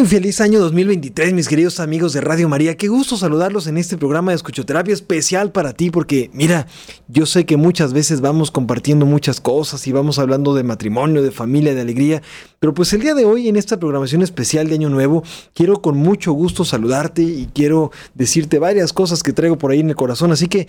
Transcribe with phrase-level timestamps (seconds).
[0.00, 2.74] Muy feliz año 2023, mis queridos amigos de Radio María.
[2.74, 6.66] Qué gusto saludarlos en este programa de escuchoterapia especial para ti, porque mira,
[7.08, 11.30] yo sé que muchas veces vamos compartiendo muchas cosas y vamos hablando de matrimonio, de
[11.30, 12.22] familia, de alegría,
[12.60, 15.98] pero pues el día de hoy en esta programación especial de Año Nuevo, quiero con
[15.98, 20.32] mucho gusto saludarte y quiero decirte varias cosas que traigo por ahí en el corazón,
[20.32, 20.66] así que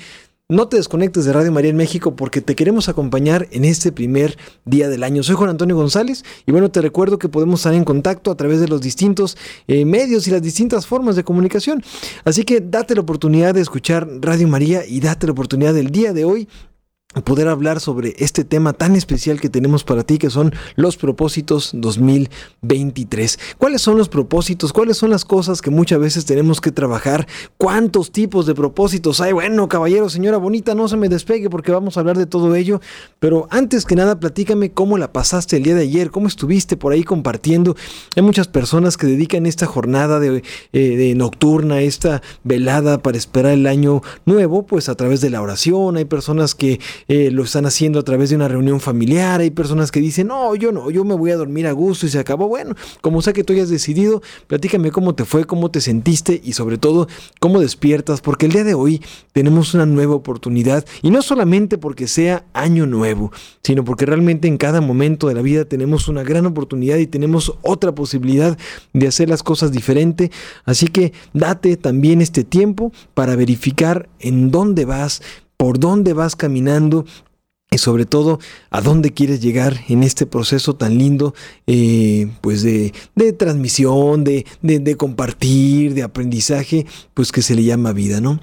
[0.49, 4.37] no te desconectes de Radio María en México porque te queremos acompañar en este primer
[4.65, 5.23] día del año.
[5.23, 8.59] Soy Juan Antonio González y bueno, te recuerdo que podemos estar en contacto a través
[8.59, 11.81] de los distintos eh, medios y las distintas formas de comunicación.
[12.25, 16.11] Así que date la oportunidad de escuchar Radio María y date la oportunidad del día
[16.11, 16.49] de hoy
[17.19, 21.71] poder hablar sobre este tema tan especial que tenemos para ti, que son los propósitos
[21.73, 23.37] 2023.
[23.57, 24.71] ¿Cuáles son los propósitos?
[24.71, 27.27] ¿Cuáles son las cosas que muchas veces tenemos que trabajar?
[27.57, 29.33] ¿Cuántos tipos de propósitos hay?
[29.33, 32.79] Bueno, caballero, señora bonita, no se me despegue porque vamos a hablar de todo ello.
[33.19, 36.93] Pero antes que nada, platícame cómo la pasaste el día de ayer, cómo estuviste por
[36.93, 37.75] ahí compartiendo.
[38.15, 43.67] Hay muchas personas que dedican esta jornada de, eh, nocturna, esta velada para esperar el
[43.67, 45.97] año nuevo, pues a través de la oración.
[45.97, 49.91] Hay personas que eh, lo están haciendo a través de una reunión familiar, hay personas
[49.91, 52.47] que dicen, no, yo no, yo me voy a dormir a gusto y se acabó.
[52.47, 56.53] Bueno, como sea que tú hayas decidido, platícame cómo te fue, cómo te sentiste y
[56.53, 57.07] sobre todo
[57.39, 59.01] cómo despiertas, porque el día de hoy
[59.33, 63.31] tenemos una nueva oportunidad y no solamente porque sea año nuevo,
[63.63, 67.53] sino porque realmente en cada momento de la vida tenemos una gran oportunidad y tenemos
[67.61, 68.57] otra posibilidad
[68.93, 70.31] de hacer las cosas diferente.
[70.65, 75.21] Así que date también este tiempo para verificar en dónde vas,
[75.61, 77.05] por dónde vas caminando
[77.69, 78.39] y sobre todo
[78.71, 81.35] a dónde quieres llegar en este proceso tan lindo
[81.67, 82.91] eh, pues de,
[83.37, 88.39] transmisión, de, compartir, de aprendizaje, pues que se le llama vida, ¿no?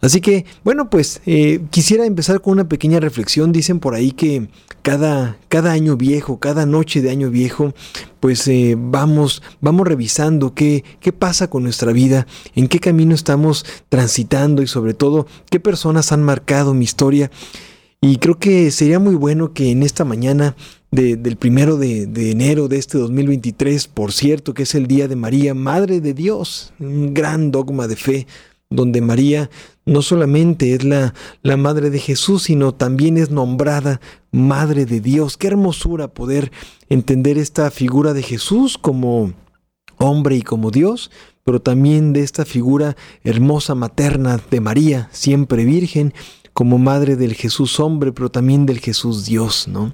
[0.00, 3.52] Así que, bueno, pues eh, quisiera empezar con una pequeña reflexión.
[3.52, 4.48] Dicen por ahí que
[4.80, 7.74] cada, cada año viejo, cada noche de año viejo,
[8.24, 13.66] pues eh, vamos, vamos revisando qué, qué pasa con nuestra vida, en qué camino estamos
[13.90, 17.30] transitando y sobre todo qué personas han marcado mi historia.
[18.00, 20.56] Y creo que sería muy bueno que en esta mañana
[20.90, 25.16] del primero de, de, enero de este 2023, por cierto, que es el Día de
[25.16, 28.26] María, Madre de Dios, un gran dogma de fe,
[28.70, 29.50] donde María
[29.86, 34.00] no solamente es la, la Madre de Jesús, sino también es nombrada
[34.32, 35.36] Madre de Dios.
[35.36, 36.50] Qué hermosura poder
[36.88, 39.32] entender esta figura de Jesús como
[39.98, 41.10] hombre y como Dios,
[41.44, 46.14] pero también de esta figura hermosa materna de María, siempre virgen,
[46.52, 49.92] como madre del Jesús hombre, pero también del Jesús Dios, ¿no?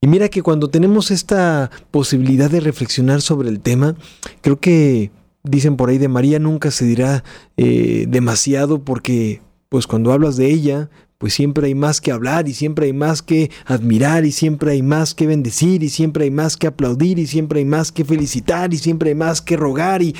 [0.00, 3.96] Y mira que cuando tenemos esta posibilidad de reflexionar sobre el tema,
[4.42, 5.10] creo que
[5.42, 7.24] dicen por ahí de María nunca se dirá
[7.56, 10.88] eh, demasiado porque pues cuando hablas de ella,
[11.18, 14.82] pues siempre hay más que hablar y siempre hay más que admirar y siempre hay
[14.82, 18.72] más que bendecir y siempre hay más que aplaudir y siempre hay más que felicitar
[18.72, 20.14] y siempre hay más que rogar y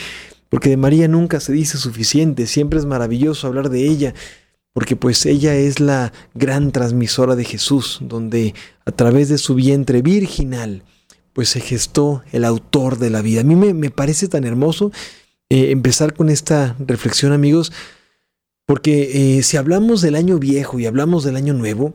[0.49, 4.15] porque de María nunca se dice suficiente, siempre es maravilloso hablar de ella,
[4.73, 8.55] porque pues ella es la gran transmisora de Jesús, donde
[8.85, 10.85] a través de su vientre virginal,
[11.38, 13.43] pues se gestó el autor de la vida.
[13.43, 14.91] A mí me, parece tan hermoso
[15.49, 17.72] eh, empezar con esta reflexión, amigos,
[18.66, 21.94] porque eh, si hablamos del año viejo y hablamos del año nuevo,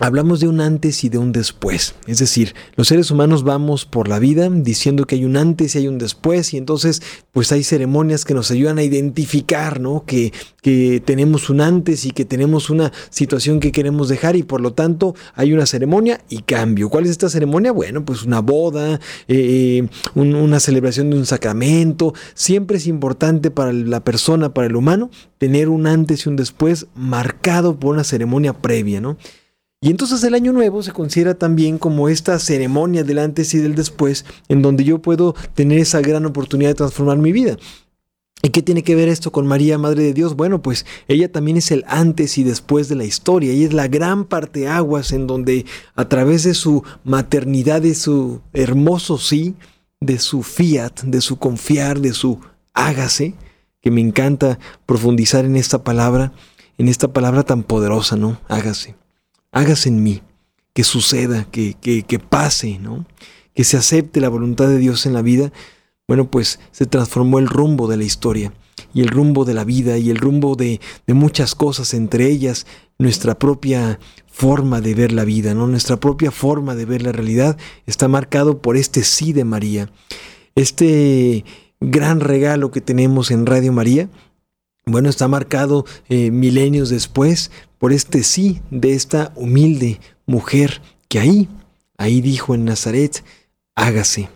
[0.00, 1.94] Hablamos de un antes y de un después.
[2.08, 5.78] Es decir, los seres humanos vamos por la vida diciendo que hay un antes y
[5.78, 7.00] hay un después y entonces
[7.30, 10.02] pues hay ceremonias que nos ayudan a identificar, ¿no?
[10.04, 10.32] Que,
[10.62, 14.72] que tenemos un antes y que tenemos una situación que queremos dejar y por lo
[14.72, 16.88] tanto hay una ceremonia y cambio.
[16.88, 17.70] ¿Cuál es esta ceremonia?
[17.70, 18.98] Bueno, pues una boda,
[19.28, 19.86] eh,
[20.16, 22.14] una celebración de un sacramento.
[22.34, 25.08] Siempre es importante para la persona, para el humano,
[25.38, 29.18] tener un antes y un después marcado por una ceremonia previa, ¿no?
[29.84, 33.74] Y entonces el año nuevo se considera también como esta ceremonia del antes y del
[33.74, 37.58] después, en donde yo puedo tener esa gran oportunidad de transformar mi vida.
[38.42, 40.36] ¿Y qué tiene que ver esto con María, Madre de Dios?
[40.36, 43.52] Bueno, pues ella también es el antes y después de la historia.
[43.52, 45.66] Ella es la gran parte aguas en donde
[45.96, 49.54] a través de su maternidad, de su hermoso sí,
[50.00, 52.40] de su fiat, de su confiar, de su
[52.72, 53.34] hágase,
[53.82, 56.32] que me encanta profundizar en esta palabra,
[56.78, 58.40] en esta palabra tan poderosa, ¿no?
[58.48, 58.94] Hágase,
[59.54, 60.22] hágase en mí,
[60.74, 63.06] que suceda, que, que, que pase, ¿no?
[63.54, 65.52] Que se acepte la voluntad de Dios en la vida,
[66.06, 68.52] bueno, pues se transformó el rumbo de la historia
[68.92, 72.66] y el rumbo de la vida y el rumbo de, de, muchas cosas, entre ellas
[72.98, 75.66] nuestra propia forma de ver la vida, ¿no?
[75.66, 79.90] Nuestra propia forma de ver la realidad está marcado por este sí de María.
[80.56, 81.44] Este
[81.80, 84.10] gran regalo que tenemos en Radio María,
[84.86, 87.50] bueno, está marcado eh, milenios después
[87.84, 91.50] por este sí de esta humilde mujer que ahí,
[91.98, 93.22] ahí dijo en Nazaret,
[93.74, 94.30] hágase,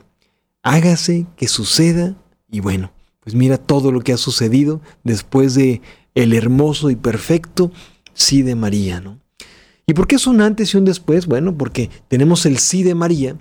[0.62, 2.14] hágase que suceda
[2.50, 5.80] y bueno, pues mira todo lo que ha sucedido después de
[6.14, 7.72] el hermoso y perfecto
[8.12, 9.18] sí de María, ¿no?
[9.86, 11.24] ¿Y por qué es un antes y un después?
[11.24, 13.34] Bueno, porque tenemos el sí de María,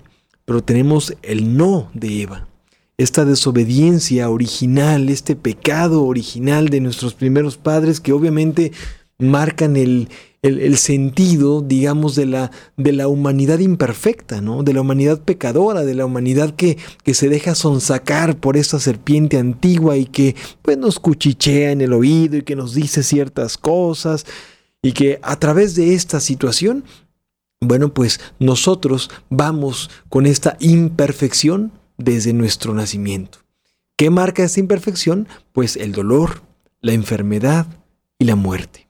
[0.46, 2.48] pero tenemos el no de Eva
[2.96, 8.72] esta desobediencia original, este pecado original de nuestros primeros padres que obviamente
[9.18, 10.08] marcan el,
[10.42, 14.62] el, sentido, digamos, de la, de la humanidad imperfecta, ¿no?
[14.62, 19.36] De la humanidad pecadora, de la humanidad que, que se deja sonsacar por esta serpiente
[19.38, 24.24] antigua y que pues, nos cuchichea en el oído y que nos dice ciertas cosas
[24.82, 26.84] y que a través de esta situación,
[27.60, 33.40] bueno, pues nosotros vamos con esta imperfección desde nuestro nacimiento.
[33.96, 35.26] ¿Qué marca esta imperfección?
[35.52, 36.42] Pues el dolor,
[36.80, 37.66] la enfermedad
[38.20, 38.87] y la muerte.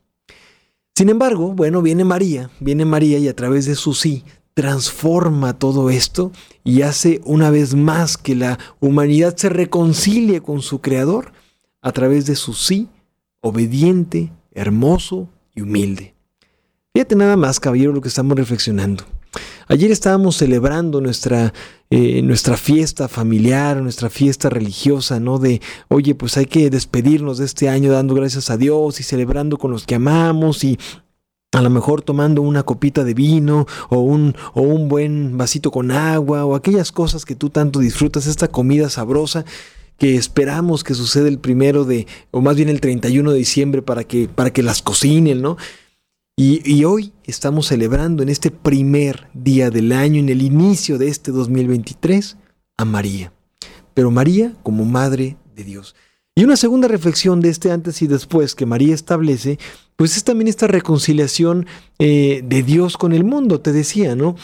[0.98, 4.24] Sin embargo, bueno, viene María, viene María y a través de su sí
[4.54, 6.32] transforma todo esto
[6.64, 11.30] y hace una vez más que la humanidad se reconcilie con su Creador
[11.82, 12.88] a través de su sí,
[13.40, 16.16] obediente, hermoso y humilde.
[16.92, 19.04] Fíjate nada más, caballero, lo que estamos reflexionando.
[19.70, 21.52] Ayer estábamos celebrando nuestra,
[21.90, 25.38] eh, nuestra fiesta familiar, nuestra fiesta religiosa, ¿no?
[25.38, 29.58] De, oye, pues hay que despedirnos de este año dando gracias a Dios y celebrando
[29.58, 30.78] con los que amamos y
[31.52, 35.90] a lo mejor tomando una copita de vino o un, o un buen vasito con
[35.90, 39.44] agua o aquellas cosas que tú tanto disfrutas, esta comida sabrosa
[39.98, 44.04] que esperamos que suceda el primero de, o más bien el 31 de diciembre para
[44.04, 45.58] que, para que las cocinen, ¿no?
[46.40, 51.32] Y, hoy estamos celebrando en este primer día del año, en el inicio de este
[51.32, 52.36] 2023,
[52.76, 53.32] a María.
[53.92, 55.96] Pero María como Madre de Dios.
[56.36, 59.58] Y una segunda reflexión de este antes y después que María establece,
[59.96, 61.66] pues es también esta reconciliación
[61.98, 64.36] eh, de Dios con el mundo, te decía, ¿no?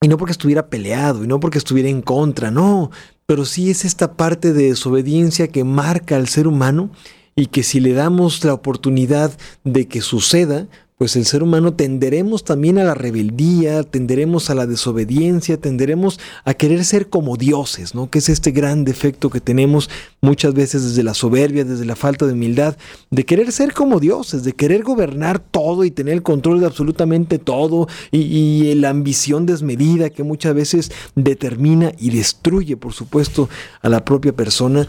[0.00, 2.90] Y no porque estuviera peleado, y no porque estuviera en contra, no,
[3.24, 6.90] pero sí es esta parte de desobediencia que marca al ser humano
[7.36, 9.32] y que si le damos la oportunidad
[9.62, 14.66] de que suceda, pues el ser humano tenderemos también a la rebeldía, tenderemos a la
[14.66, 18.08] desobediencia, tenderemos a querer ser como dioses, ¿no?
[18.10, 22.26] Que es este gran defecto que tenemos muchas veces desde la soberbia, desde la falta
[22.26, 22.76] de humildad,
[23.10, 27.40] de querer ser como dioses, de querer gobernar todo y tener el control de absolutamente
[27.40, 33.48] todo y, y la ambición desmedida que muchas veces determina y destruye, por supuesto,
[33.82, 34.86] a la propia persona,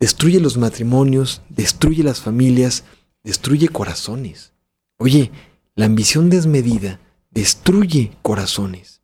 [0.00, 2.84] destruye los matrimonios, destruye las familias,
[3.22, 4.53] destruye corazones.
[4.98, 5.30] Oye,
[5.74, 7.00] la ambición desmedida
[7.30, 9.02] destruye corazones.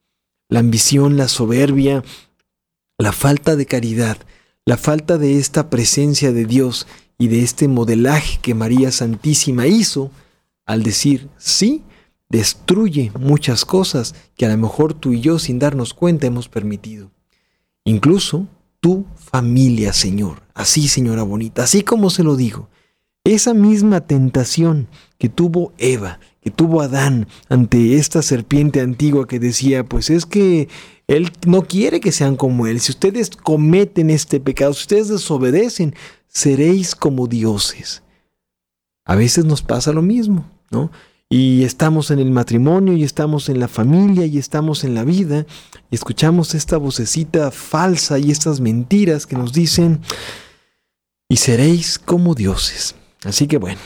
[0.48, 2.02] La ambición, la soberbia,
[2.98, 4.18] la falta de caridad,
[4.64, 6.86] la falta de esta presencia de Dios
[7.18, 10.10] y de este modelaje que María Santísima hizo
[10.64, 11.82] al decir sí,
[12.28, 17.10] destruye muchas cosas que a lo mejor tú y yo sin darnos cuenta hemos permitido.
[17.84, 18.46] Incluso
[18.80, 20.42] tu familia, Señor.
[20.54, 22.68] Así, señora bonita, así como se lo digo.
[23.24, 24.88] Esa misma tentación
[25.20, 30.70] que tuvo Eva, que tuvo Adán ante esta serpiente antigua que decía, pues es que
[31.08, 32.80] él no quiere que sean como él.
[32.80, 35.94] Si ustedes cometen este pecado, si ustedes desobedecen,
[36.26, 38.02] seréis como dioses.
[39.04, 40.90] A veces nos pasa lo mismo, ¿no?
[41.28, 45.44] Y estamos en el matrimonio y estamos en la familia y estamos en la vida
[45.90, 50.00] y escuchamos esta vocecita falsa y estas mentiras que nos dicen,
[51.28, 52.94] y seréis como dioses.
[53.22, 53.80] Así que bueno,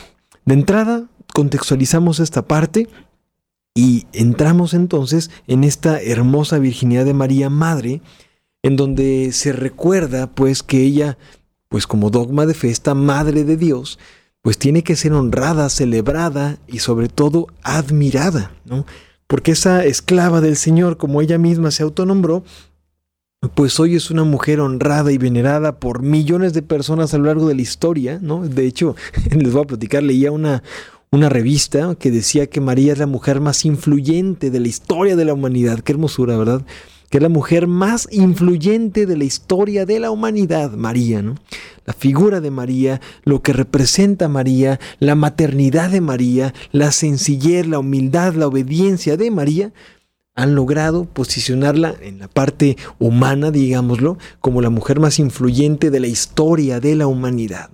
[0.44, 2.88] de entrada contextualizamos esta parte
[3.74, 8.00] y entramos entonces en esta hermosa virginidad de María Madre,
[8.62, 11.18] en donde se recuerda pues que ella,
[11.68, 13.98] pues como dogma de fe, esta Madre de Dios,
[14.42, 18.86] pues tiene que ser honrada, celebrada y sobre todo admirada, ¿no?
[19.26, 22.44] Porque esa esclava del Señor, como ella misma se autonombró,
[23.54, 27.48] pues hoy es una mujer honrada y venerada por millones de personas a lo largo
[27.48, 28.46] de la historia, ¿no?
[28.46, 28.94] De hecho,
[29.30, 30.62] les voy a platicar, leía una,
[31.14, 35.24] una revista que decía que María es la mujer más influyente de la historia de
[35.24, 35.78] la humanidad.
[35.78, 36.62] Qué hermosura, ¿verdad?
[37.08, 41.36] Que es la mujer más influyente de la historia de la humanidad, María, ¿no?
[41.86, 47.78] la figura de María, lo que representa María, la maternidad de María, la sencillez, la
[47.78, 49.72] humildad, la obediencia de María,
[50.34, 56.08] han logrado posicionarla en la parte humana, digámoslo, como la mujer más influyente de la
[56.08, 57.70] historia de la humanidad.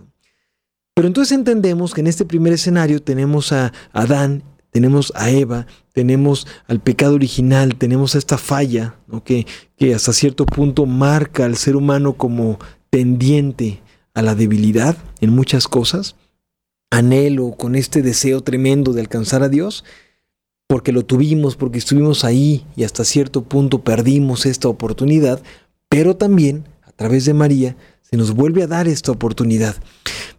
[0.94, 6.46] Pero entonces entendemos que en este primer escenario tenemos a Adán, tenemos a Eva, tenemos
[6.66, 11.76] al pecado original, tenemos a esta falla que, que hasta cierto punto marca al ser
[11.76, 12.58] humano como
[12.90, 13.82] tendiente
[14.14, 16.16] a la debilidad en muchas cosas,
[16.90, 19.84] anhelo con este deseo tremendo de alcanzar a Dios,
[20.66, 25.42] porque lo tuvimos, porque estuvimos ahí y hasta cierto punto perdimos esta oportunidad,
[25.88, 27.76] pero también a través de María
[28.10, 29.76] se nos vuelve a dar esta oportunidad.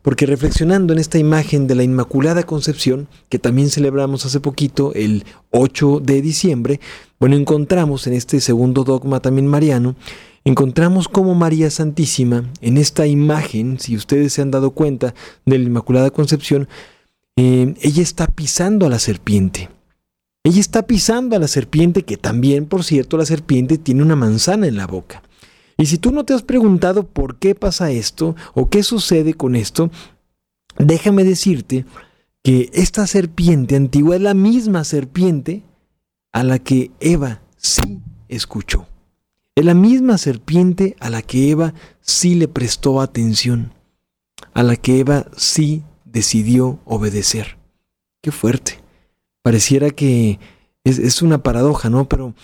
[0.01, 5.23] Porque reflexionando en esta imagen de la Inmaculada Concepción, que también celebramos hace poquito, el
[5.51, 6.79] 8 de diciembre,
[7.19, 9.95] bueno, encontramos en este segundo dogma también mariano,
[10.43, 15.13] encontramos como María Santísima, en esta imagen, si ustedes se han dado cuenta
[15.45, 16.67] de la Inmaculada Concepción,
[17.37, 19.69] eh, ella está pisando a la serpiente.
[20.43, 24.67] Ella está pisando a la serpiente, que también, por cierto, la serpiente tiene una manzana
[24.67, 25.21] en la boca.
[25.81, 29.55] Y si tú no te has preguntado por qué pasa esto o qué sucede con
[29.55, 29.89] esto,
[30.77, 31.85] déjame decirte
[32.43, 35.63] que esta serpiente antigua es la misma serpiente
[36.31, 38.85] a la que Eva sí escuchó.
[39.55, 43.73] Es la misma serpiente a la que Eva sí le prestó atención,
[44.53, 47.57] a la que Eva sí decidió obedecer.
[48.21, 48.83] Qué fuerte
[49.41, 50.39] pareciera que
[50.83, 52.07] es, una paradoja, ¿no?
[52.07, 52.35] Pero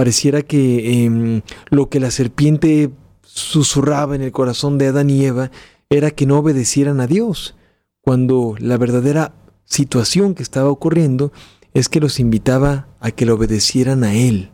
[0.00, 2.88] pareciera que em, lo que la serpiente
[3.22, 5.50] susurraba en el corazón de Adán y Eva
[5.90, 7.54] era que no obedecieran a Dios,
[8.00, 9.34] cuando la verdadera
[9.66, 11.34] situación que estaba ocurriendo
[11.74, 14.52] es que los invitaba a que le obedecieran a Él,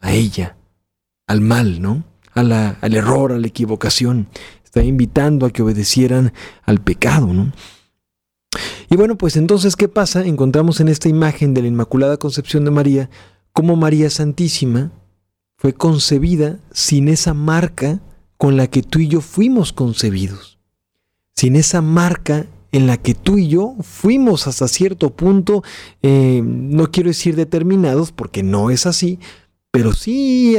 [0.00, 0.56] a ella,
[1.28, 2.02] al mal, ¿no?
[2.34, 4.26] A la, al error, a la equivocación.
[4.64, 6.32] Estaba invitando a que obedecieran
[6.64, 7.52] al pecado, ¿no?
[8.90, 10.26] Y bueno, pues entonces, ¿qué pasa?
[10.26, 13.10] Encontramos en esta imagen de la Inmaculada Concepción de María
[13.58, 14.92] cómo María Santísima
[15.56, 18.00] fue concebida sin esa marca
[18.36, 20.60] con la que tú y yo fuimos concebidos,
[21.34, 25.64] sin esa marca en la que tú y yo fuimos hasta cierto punto,
[26.02, 29.18] eh, no quiero decir determinados, porque no es así,
[29.72, 30.56] pero sí,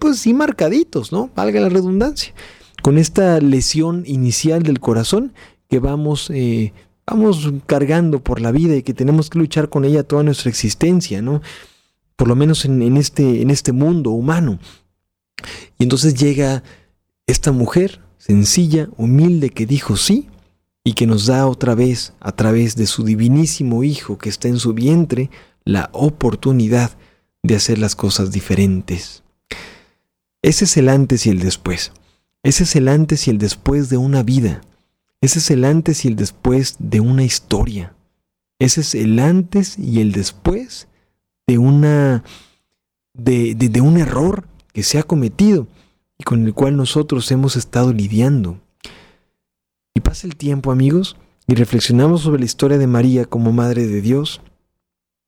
[0.00, 1.30] pues sí marcaditos, ¿no?
[1.36, 2.34] Valga la redundancia,
[2.82, 5.34] con esta lesión inicial del corazón
[5.68, 6.72] que vamos eh,
[7.06, 11.22] vamos cargando por la vida y que tenemos que luchar con ella toda nuestra existencia,
[11.22, 11.42] ¿no?
[12.20, 14.58] Por lo menos en, este, en este mundo humano.
[15.78, 16.62] Y entonces llega
[17.26, 20.28] esta mujer sencilla, humilde, que dijo sí
[20.84, 24.58] y que nos da otra vez, a través de su divinísimo Hijo que está en
[24.58, 25.30] su vientre,
[25.64, 26.90] la oportunidad
[27.42, 29.22] de hacer las cosas diferentes.
[30.42, 31.90] Ese es el antes y el después.
[32.42, 34.60] Ese es el antes y el después de una vida.
[35.22, 37.94] Ese es el antes y el después de una historia.
[38.58, 40.86] Ese es el antes y el después
[41.50, 42.22] de una
[43.12, 45.66] de, de, un error que se ha cometido
[46.16, 48.60] y con el cual nosotros hemos estado lidiando.
[49.92, 51.16] Y pasa el tiempo, amigos,
[51.48, 54.40] y reflexionamos sobre la historia de María como Madre de Dios,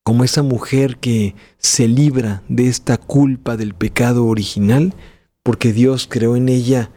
[0.05, 4.95] como esa mujer que se libra de esta culpa del pecado original,
[5.43, 6.93] porque Dios creó en ella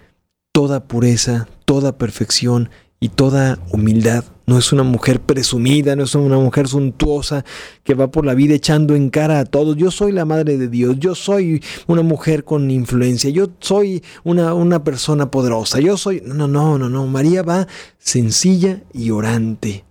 [0.52, 4.24] toda pureza, toda perfección y toda humildad.
[4.48, 7.44] No es una mujer presumida, no es una mujer suntuosa
[7.84, 9.76] que va por la vida echando en cara a todos.
[9.76, 14.54] Yo soy la madre de Dios, yo soy una mujer con influencia, yo soy una,
[14.54, 16.22] una persona poderosa, yo soy...
[16.26, 19.84] No, no, no, no, María va sencilla y orante.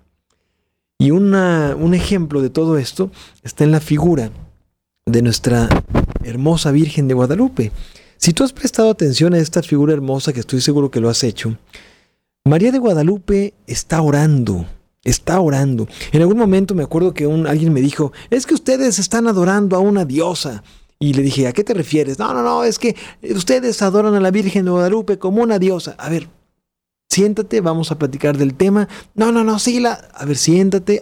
[0.99, 3.11] Y una, un ejemplo de todo esto
[3.42, 4.30] está en la figura
[5.06, 5.68] de nuestra
[6.23, 7.73] hermosa Virgen de Guadalupe.
[8.16, 11.25] Si tú has prestado atención a esta figura hermosa, que estoy seguro que lo has
[11.25, 11.58] hecho,
[12.46, 14.66] María de Guadalupe está orando,
[15.02, 15.88] está orando.
[16.12, 19.76] En algún momento me acuerdo que un, alguien me dijo, es que ustedes están adorando
[19.76, 20.62] a una diosa.
[20.98, 22.18] Y le dije, ¿a qué te refieres?
[22.18, 22.96] No, no, no, es que
[23.34, 25.96] ustedes adoran a la Virgen de Guadalupe como una diosa.
[25.98, 26.28] A ver,
[27.08, 28.88] siéntate, vamos a platicar del tema.
[29.14, 30.06] No, no, no, síguela.
[30.12, 31.00] A ver, siéntate,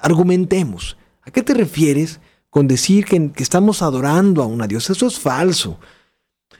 [0.00, 0.96] argumentemos.
[1.22, 4.92] ¿A qué te refieres con decir que, que estamos adorando a una diosa?
[4.92, 5.80] Eso es falso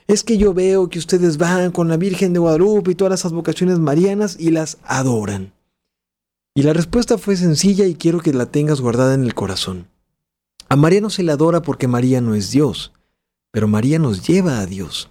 [0.07, 3.33] es que yo veo que ustedes van con la Virgen de Guadalupe y todas esas
[3.33, 5.53] vocaciones marianas y las adoran.
[6.55, 9.89] Y la respuesta fue sencilla y quiero que la tengas guardada en el corazón.
[10.69, 12.93] A María no se le adora porque María no es Dios,
[13.51, 15.11] pero María nos lleva a Dios.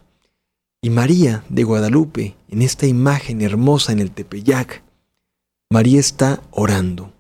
[0.82, 4.84] Y María de Guadalupe, en esta imagen hermosa en el Tepeyac,
[5.70, 7.12] María está orando.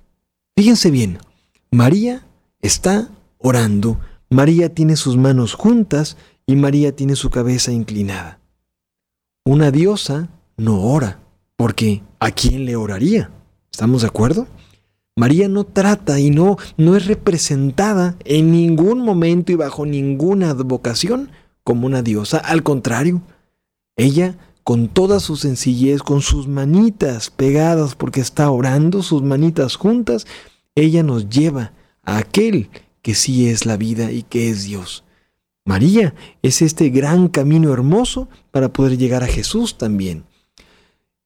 [0.56, 1.20] Fíjense bien,
[1.72, 2.26] María
[2.62, 8.40] está orando, María tiene sus manos juntas y María tiene su cabeza inclinada.
[9.46, 11.20] Una diosa no ora,
[11.58, 13.32] Porque ¿a quién le oraría?
[13.72, 14.48] ¿Estamos de acuerdo?
[15.16, 21.30] María no trata y no, no es representada en ningún momento y bajo ninguna advocación
[21.64, 22.40] como una diosa.
[22.40, 23.22] Al contrario,
[23.96, 30.28] ella, con toda su sencillez, con sus manitas pegadas porque está orando, sus manitas juntas,
[30.76, 31.72] ella nos lleva
[32.04, 32.70] a aquel
[33.06, 35.04] que sí es la vida y que es Dios.
[35.64, 40.24] María es este gran camino hermoso para poder llegar a Jesús también.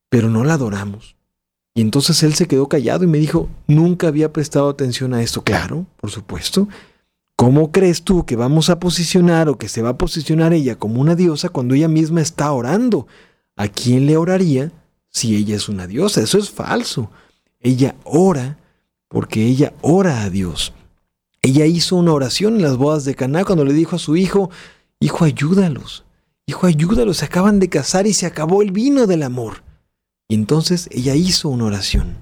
[0.09, 1.15] Pero no la adoramos.
[1.73, 5.41] Y entonces él se quedó callado y me dijo, nunca había prestado atención a esto.
[5.45, 6.67] Claro, por supuesto.
[7.37, 10.99] ¿Cómo crees tú que vamos a posicionar o que se va a posicionar ella como
[10.99, 13.07] una diosa cuando ella misma está orando?
[13.55, 14.73] ¿A quién le oraría
[15.07, 16.19] si ella es una diosa?
[16.19, 17.09] Eso es falso.
[17.61, 18.57] Ella ora
[19.07, 20.73] porque ella ora a Dios.
[21.41, 24.49] Ella hizo una oración en las bodas de Caná cuando le dijo a su hijo,
[24.99, 26.03] hijo, ayúdalos.
[26.47, 29.63] Hijo, ayúdalos, se acaban de casar y se acabó el vino del amor.
[30.27, 32.17] Y entonces ella hizo una oración.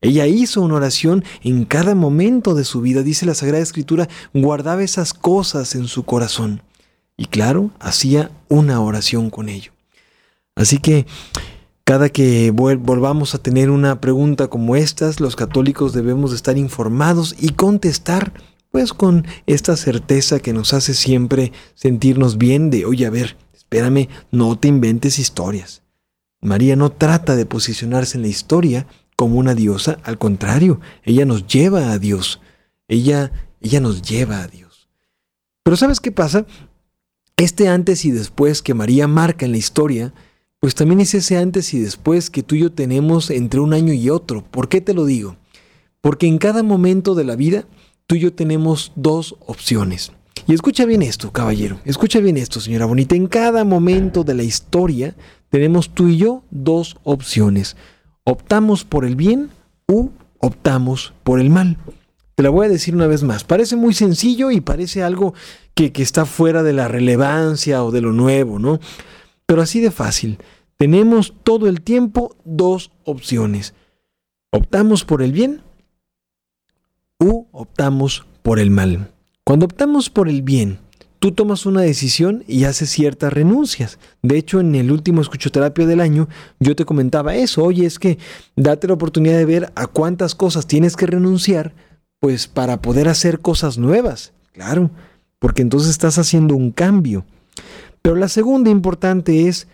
[0.00, 4.82] Ella hizo una oración en cada momento de su vida, dice la Sagrada Escritura, guardaba
[4.82, 6.62] esas cosas en su corazón.
[7.16, 9.72] Y claro, hacía una oración con ello.
[10.56, 11.06] Así que
[11.84, 17.50] cada que volvamos a tener una pregunta como estas, los católicos debemos estar informados y
[17.50, 18.32] contestar
[18.72, 24.08] pues con esta certeza que nos hace siempre sentirnos bien de, oye, a ver, espérame,
[24.32, 25.82] no te inventes historias.
[26.40, 31.46] María no trata de posicionarse en la historia como una diosa, al contrario, ella nos
[31.46, 32.40] lleva a Dios.
[32.88, 34.88] Ella, ella nos lleva a Dios.
[35.62, 36.46] Pero ¿sabes qué pasa?
[37.36, 40.14] Este antes y después que María marca en la historia,
[40.60, 43.92] pues también es ese antes y después que tú y yo tenemos entre un año
[43.92, 44.42] y otro.
[44.44, 45.36] ¿Por qué te lo digo?
[46.00, 47.66] Porque en cada momento de la vida,
[48.06, 50.12] tú y yo tenemos dos opciones.
[50.46, 53.14] Y escucha bien esto, caballero, escucha bien esto, señora bonita.
[53.14, 55.14] En cada momento de la historia,
[55.50, 57.76] tenemos tú y yo dos opciones.
[58.24, 59.50] Optamos por el bien
[59.86, 61.78] u optamos por el mal.
[62.34, 63.44] Te la voy a decir una vez más.
[63.44, 65.34] Parece muy sencillo y parece algo
[65.74, 68.80] que, que está fuera de la relevancia o de lo nuevo, ¿no?
[69.46, 70.38] Pero así de fácil.
[70.76, 73.74] Tenemos todo el tiempo dos opciones.
[74.50, 75.62] Optamos por el bien
[77.22, 79.12] u optamos por el mal.
[79.44, 80.78] Cuando optamos por el bien,
[81.20, 83.98] tú tomas una decisión y haces ciertas renuncias.
[84.22, 87.62] De hecho, en el último escuchoterapia del año, yo te comentaba eso.
[87.62, 88.18] Oye, es que
[88.56, 91.74] date la oportunidad de ver a cuántas cosas tienes que renunciar,
[92.18, 94.32] pues para poder hacer cosas nuevas.
[94.52, 94.90] Claro,
[95.38, 97.24] porque entonces estás haciendo un cambio.
[98.02, 99.68] Pero la segunda importante es,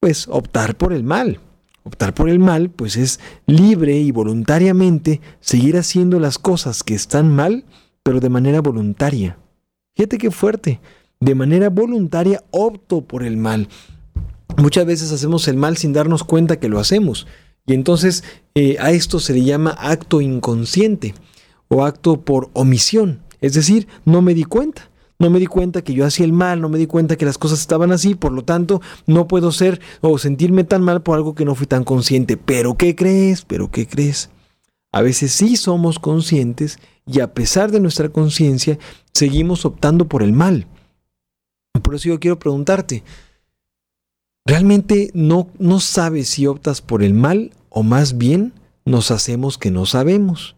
[0.00, 1.40] pues, optar por el mal.
[1.88, 7.34] Optar por el mal, pues es libre y voluntariamente seguir haciendo las cosas que están
[7.34, 7.64] mal,
[8.02, 9.38] pero de manera voluntaria.
[9.96, 10.82] Fíjate qué fuerte.
[11.18, 13.70] De manera voluntaria opto por el mal.
[14.58, 17.26] Muchas veces hacemos el mal sin darnos cuenta que lo hacemos.
[17.64, 18.22] Y entonces
[18.54, 21.14] eh, a esto se le llama acto inconsciente
[21.68, 23.22] o acto por omisión.
[23.40, 24.90] Es decir, no me di cuenta.
[25.20, 27.38] No me di cuenta que yo hacía el mal, no me di cuenta que las
[27.38, 31.34] cosas estaban así, por lo tanto, no puedo ser o sentirme tan mal por algo
[31.34, 32.36] que no fui tan consciente.
[32.36, 33.42] Pero ¿qué crees?
[33.42, 34.30] ¿Pero qué crees?
[34.92, 38.78] A veces sí somos conscientes y a pesar de nuestra conciencia
[39.12, 40.66] seguimos optando por el mal.
[41.82, 43.02] Por eso yo quiero preguntarte,
[44.46, 48.52] ¿realmente no, no sabes si optas por el mal o más bien
[48.84, 50.56] nos hacemos que no sabemos?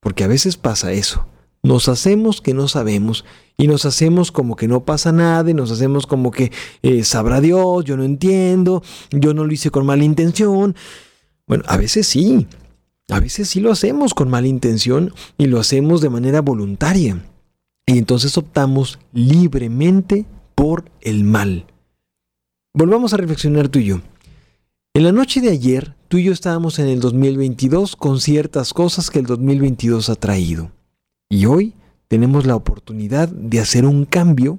[0.00, 1.26] Porque a veces pasa eso.
[1.66, 3.24] Nos hacemos que no sabemos
[3.56, 6.52] y nos hacemos como que no pasa nada y nos hacemos como que
[6.82, 10.76] eh, sabrá Dios, yo no entiendo, yo no lo hice con mala intención.
[11.48, 12.46] Bueno, a veces sí,
[13.08, 17.20] a veces sí lo hacemos con mala intención y lo hacemos de manera voluntaria.
[17.84, 20.24] Y entonces optamos libremente
[20.54, 21.66] por el mal.
[22.74, 24.02] Volvamos a reflexionar tú y yo.
[24.94, 29.10] En la noche de ayer, tú y yo estábamos en el 2022 con ciertas cosas
[29.10, 30.70] que el 2022 ha traído.
[31.28, 31.74] Y hoy
[32.08, 34.58] tenemos la oportunidad de hacer un cambio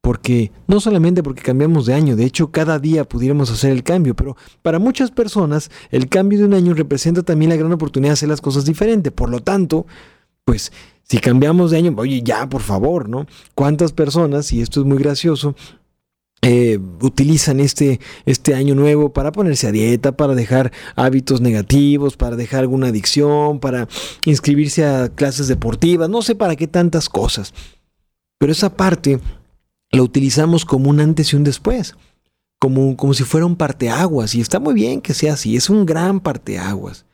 [0.00, 4.14] porque no solamente porque cambiamos de año, de hecho cada día pudiéramos hacer el cambio,
[4.14, 8.14] pero para muchas personas el cambio de un año representa también la gran oportunidad de
[8.14, 9.10] hacer las cosas diferente.
[9.10, 9.86] Por lo tanto,
[10.44, 13.26] pues si cambiamos de año, oye, ya, por favor, ¿no?
[13.54, 15.54] ¿Cuántas personas, y esto es muy gracioso,
[16.40, 22.36] eh, utilizan este, este año nuevo para ponerse a dieta, para dejar hábitos negativos, para
[22.36, 23.88] dejar alguna adicción, para
[24.24, 27.54] inscribirse a clases deportivas, no sé para qué tantas cosas.
[28.38, 29.18] Pero esa parte
[29.90, 31.96] lo utilizamos como un antes y un después,
[32.60, 35.86] como, como si fuera un parteaguas, y está muy bien que sea así, es un
[35.86, 37.04] gran parteaguas.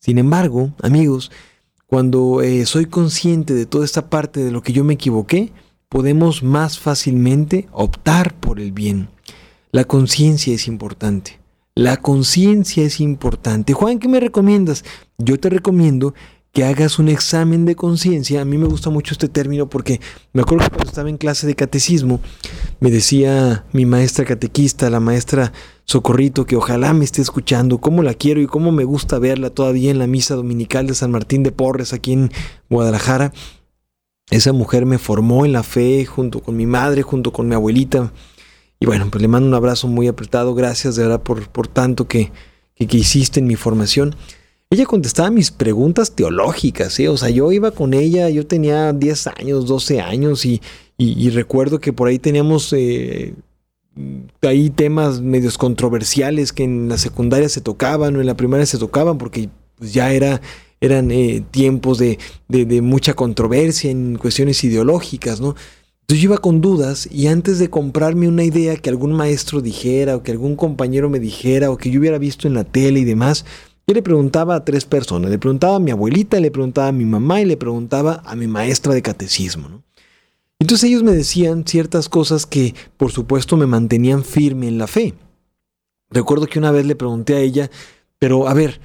[0.00, 1.30] Sin embargo, amigos,
[1.86, 5.52] cuando eh, soy consciente de toda esta parte de lo que yo me equivoqué,
[5.92, 9.10] podemos más fácilmente optar por el bien.
[9.72, 11.38] La conciencia es importante.
[11.74, 13.74] La conciencia es importante.
[13.74, 14.86] Juan, ¿qué me recomiendas?
[15.18, 16.14] Yo te recomiendo
[16.50, 18.40] que hagas un examen de conciencia.
[18.40, 20.00] A mí me gusta mucho este término porque
[20.32, 22.20] me acuerdo que cuando estaba en clase de catecismo,
[22.80, 25.52] me decía mi maestra catequista, la maestra
[25.84, 29.90] Socorrito, que ojalá me esté escuchando, cómo la quiero y cómo me gusta verla todavía
[29.90, 32.32] en la misa dominical de San Martín de Porres aquí en
[32.70, 33.34] Guadalajara.
[34.30, 38.12] Esa mujer me formó en la fe junto con mi madre, junto con mi abuelita.
[38.80, 40.54] Y bueno, pues le mando un abrazo muy apretado.
[40.54, 42.32] Gracias de verdad por, por tanto que,
[42.74, 44.16] que, hiciste en mi formación.
[44.70, 47.06] Ella contestaba mis preguntas teológicas, ¿sí?
[47.06, 50.62] O sea, yo iba con ella, yo tenía 10 años, 12 años y,
[50.96, 53.34] y, recuerdo que por ahí teníamos eh,
[54.42, 58.78] ahí temas medios controversiales que en la secundaria se tocaban o en la primaria se
[58.78, 60.40] tocaban porque pues, ya era,
[60.82, 62.18] eran eh, tiempos de,
[62.48, 65.54] de, de, mucha controversia en cuestiones ideológicas, ¿no?
[66.00, 70.16] Entonces yo iba con dudas y antes de comprarme una idea que algún maestro dijera
[70.16, 73.04] o que algún compañero me dijera o que yo hubiera visto en la tele y
[73.04, 73.46] demás,
[73.86, 77.04] yo le preguntaba a tres personas, le preguntaba a mi abuelita, le preguntaba a mi
[77.04, 79.82] mamá y le preguntaba a mi maestra de catecismo.
[80.58, 85.14] Entonces ellos me decían ciertas cosas que por supuesto me mantenían firme en la fe.
[86.10, 87.70] Recuerdo que una vez le pregunté a ella,
[88.18, 88.80] pero a ver,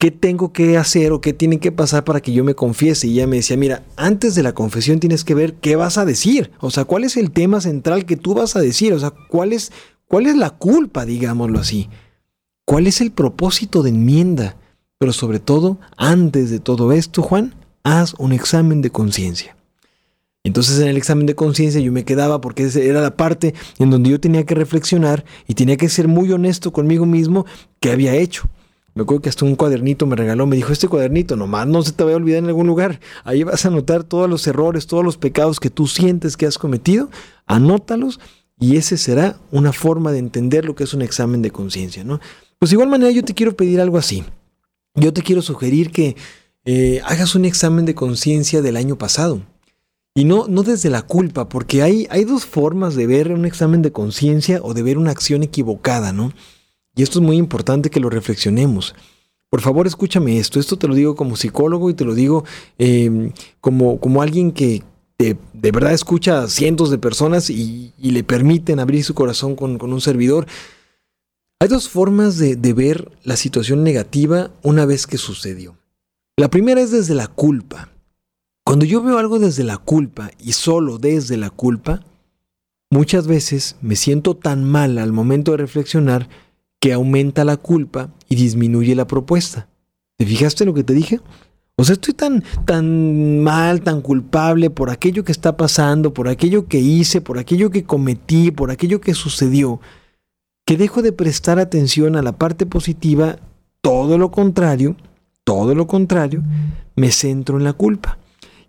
[0.00, 3.06] ¿qué tengo que hacer o qué tiene que pasar para que yo me confiese?
[3.06, 6.06] Y ella me decía, mira, antes de la confesión tienes que ver qué vas a
[6.06, 6.50] decir.
[6.58, 8.94] O sea, ¿cuál es el tema central que tú vas a decir?
[8.94, 9.72] O sea, ¿cuál es,
[10.08, 11.90] cuál es la culpa, digámoslo así?
[12.64, 14.56] ¿Cuál es el propósito de enmienda?
[14.96, 19.54] Pero sobre todo, antes de todo esto, Juan, haz un examen de conciencia.
[20.44, 24.08] Entonces en el examen de conciencia yo me quedaba porque era la parte en donde
[24.08, 27.44] yo tenía que reflexionar y tenía que ser muy honesto conmigo mismo
[27.80, 28.48] qué había hecho.
[28.94, 31.92] Me acuerdo que hasta un cuadernito me regaló, me dijo, este cuadernito nomás no se
[31.92, 33.00] te va a olvidar en algún lugar.
[33.24, 36.58] Ahí vas a anotar todos los errores, todos los pecados que tú sientes que has
[36.58, 37.08] cometido,
[37.46, 38.18] anótalos
[38.58, 42.20] y ese será una forma de entender lo que es un examen de conciencia, ¿no?
[42.58, 44.22] Pues de igual manera yo te quiero pedir algo así.
[44.94, 46.16] Yo te quiero sugerir que
[46.64, 49.40] eh, hagas un examen de conciencia del año pasado.
[50.14, 53.80] Y no, no desde la culpa, porque hay, hay dos formas de ver un examen
[53.80, 56.32] de conciencia o de ver una acción equivocada, ¿no?
[56.94, 58.94] Y esto es muy importante que lo reflexionemos.
[59.48, 60.60] Por favor, escúchame esto.
[60.60, 62.44] Esto te lo digo como psicólogo y te lo digo
[62.78, 64.82] em, como, como alguien que
[65.18, 69.92] de, verdad escucha a cientos de personas y, le permiten abrir su corazón con, con
[69.92, 70.46] un servidor.
[71.62, 75.76] Hay dos formas de, ver la situación negativa una vez que sucedió.
[76.38, 77.90] La primera es desde la culpa.
[78.64, 82.02] Cuando yo veo algo desde la culpa y solo desde la culpa,
[82.90, 86.30] muchas veces me siento tan mal al momento de reflexionar
[86.80, 89.68] que aumenta la culpa y disminuye la propuesta.
[90.16, 91.20] ¿Te fijaste lo que te dije?
[91.76, 96.66] O sea, estoy tan, tan mal, tan culpable por aquello que está pasando, por aquello
[96.66, 99.80] que hice, por aquello que cometí, por aquello que sucedió,
[100.66, 103.38] que dejo de prestar atención a la parte positiva,
[103.80, 104.96] todo lo contrario,
[105.44, 106.42] todo lo contrario,
[106.96, 108.18] me centro en la culpa.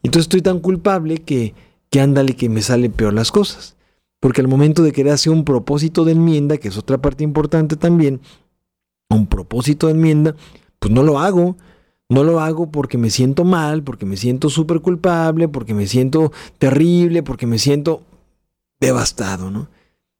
[0.04, 1.54] Entonces estoy tan culpable que,
[1.90, 3.76] que ándale que me salen peor las cosas.
[4.22, 7.76] Porque al momento de querer hacer un propósito de enmienda, que es otra parte importante
[7.76, 8.22] también,
[9.10, 10.36] un propósito de enmienda,
[10.80, 11.58] pues no lo hago.
[12.08, 16.32] No lo hago porque me siento mal, porque me siento súper culpable, porque me siento
[16.58, 18.04] terrible, porque me siento
[18.82, 19.70] devastado, ¿no?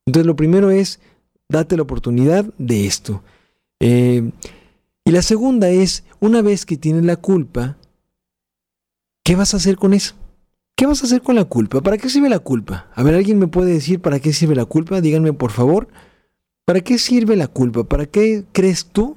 [0.06, 1.00] Entonces lo primero es
[1.50, 3.22] date la oportunidad de esto.
[3.80, 4.32] Eh,
[5.04, 7.78] y la segunda es, una vez que tienes la culpa,
[9.24, 10.16] ¿qué vas a hacer con eso?
[10.82, 11.80] ¿Qué vas a hacer con la culpa?
[11.82, 12.88] ¿Para qué sirve la culpa?
[12.96, 15.00] A ver, ¿alguien me puede decir para qué sirve la culpa?
[15.00, 15.88] Díganme por favor.
[16.66, 17.84] ¿Para qué sirve la culpa?
[17.84, 19.16] ¿Para qué crees tú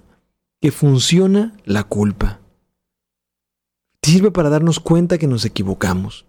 [0.60, 2.38] que funciona la culpa?
[4.02, 6.26] Sirve para darnos cuenta que nos equivocamos.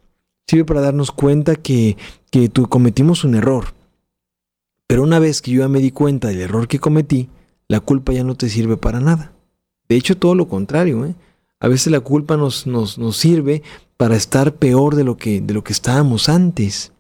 [0.47, 1.97] Sirve para darnos cuenta que,
[2.31, 3.73] que tú cometimos un error.
[4.87, 7.27] Pero una vez que yo ya me di cuenta del error que cometí,
[7.67, 9.33] la culpa ya no te sirve para nada.
[9.89, 11.05] De hecho, todo lo contrario.
[11.05, 11.13] ¿eh?
[11.59, 13.63] A veces la culpa nos, nos, nos sirve
[13.97, 16.91] para estar peor de lo, que, de lo que estábamos antes.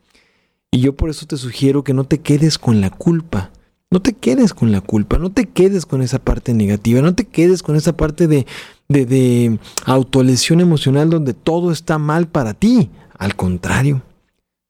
[0.71, 3.51] Y yo por eso te sugiero que no te quedes con la culpa.
[3.91, 7.25] No te quedes con la culpa, no te quedes con esa parte negativa, no te
[7.25, 8.45] quedes con esa parte de,
[8.89, 12.89] de, de autolesión emocional donde todo está mal para ti.
[13.17, 14.01] Al contrario,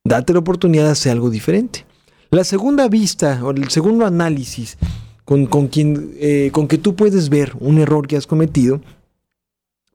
[0.04, 1.86] date la oportunidad de hacer algo diferente.
[2.30, 4.76] La segunda vista o el segundo análisis
[5.24, 8.80] con, quien, eh, con que tú puedes ver un error que has cometido,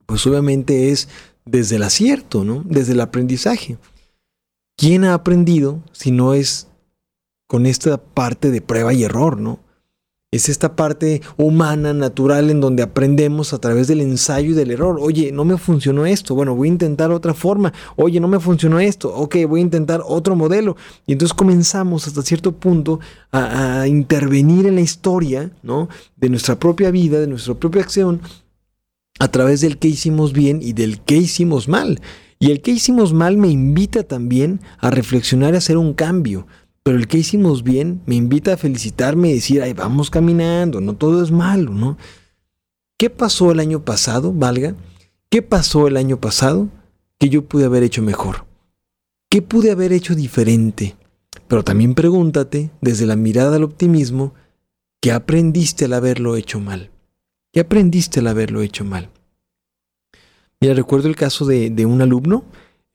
[0.06, 1.08] pues obviamente es
[1.46, 2.64] desde el acierto, ¿no?
[2.66, 3.78] Desde el aprendizaje.
[4.78, 6.68] ¿Quién ha aprendido si no es
[7.48, 9.60] con esta parte de prueba y error, ¿no?
[10.34, 14.98] Es esta parte humana, natural, en donde aprendemos a través del ensayo y del error.
[15.02, 16.34] Oye, no me funcionó esto.
[16.34, 17.74] Bueno, voy a intentar otra forma.
[17.98, 19.14] Oye, no me funcionó esto.
[19.14, 20.78] Ok, voy a intentar otro modelo.
[21.06, 23.02] Y entonces comenzamos hasta cierto punto
[23.34, 25.90] a, a intervenir en la historia, ¿no?
[26.16, 28.22] De nuestra propia vida, de nuestra propia acción,
[29.20, 32.02] a través del que hicimos bien y del que hicimos mal.
[32.40, 36.48] Y el que hicimos mal me invita también a reflexionar y hacer un cambio.
[36.84, 40.96] Pero el que hicimos bien me invita a felicitarme y decir, ay, vamos caminando, no
[40.96, 41.98] todo es malo, ¿no?
[42.98, 44.76] ¿Qué pasó el año pasado, valga?
[45.30, 46.70] ¿Qué pasó el año pasado
[47.18, 48.46] que yo pude haber hecho mejor?
[49.30, 50.96] ¿Qué pude haber hecho diferente?
[51.48, 54.34] Pero también pregúntate, desde la mirada al optimismo,
[55.02, 56.91] ¿qué aprendiste al haberlo hecho mal?
[57.54, 59.10] ¿Qué aprendiste al haberlo hecho mal?
[60.62, 62.46] Mira, recuerdo el caso de, un alumno.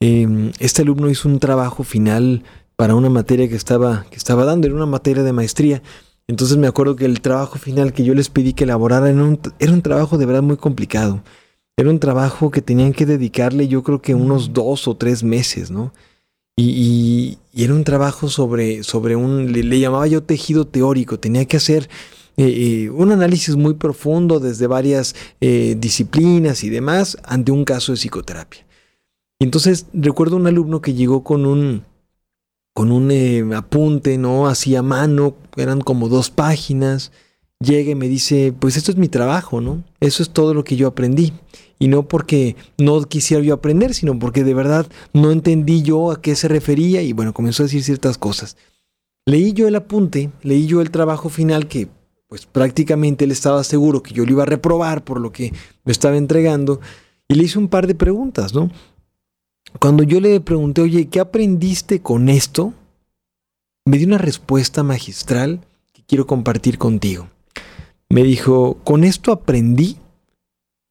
[0.00, 2.42] Em, este alumno hizo un trabajo final
[2.76, 5.82] para una materia que estaba, que estaba dando, era una materia de maestría.
[6.28, 9.40] Entonces me acuerdo que el trabajo final que yo les pedí que elaboraran era un,
[9.58, 11.22] era un trabajo de verdad muy complicado.
[11.76, 15.70] Era un trabajo que tenían que dedicarle yo creo que unos dos o tres meses,
[15.70, 15.92] ¿no?
[16.56, 21.88] Y, era un trabajo sobre, sobre un, le, llamaba yo tejido teórico, tenía que hacer
[22.38, 27.92] eh, eh, un análisis muy profundo desde varias eh, disciplinas y demás ante un caso
[27.92, 28.66] de psicoterapia.
[29.38, 31.84] Y entonces recuerdo un alumno que llegó con un,
[32.74, 34.48] con un apunte, ¿no?
[34.48, 37.10] Así a mano, eran como dos páginas.
[37.58, 39.82] Llega y me dice, pues esto es mi trabajo, ¿no?
[40.00, 41.32] Eso es todo lo que yo aprendí.
[41.78, 46.20] Y no porque no quisiera yo aprender, sino porque de verdad no entendí yo a
[46.20, 48.58] qué se refería y bueno, comenzó a decir ciertas cosas.
[49.26, 51.88] Leí yo el apunte, leí yo el trabajo final que
[52.28, 55.52] pues prácticamente él estaba seguro que yo lo iba a reprobar por lo que
[55.84, 56.80] me estaba entregando
[57.28, 58.70] y le hice un par de preguntas, ¿no?
[59.80, 62.72] Cuando yo le pregunté, oye, ¿qué aprendiste con esto?
[63.84, 65.60] Me dio una respuesta magistral
[65.92, 67.28] que quiero compartir contigo.
[68.08, 69.98] Me dijo, con esto aprendí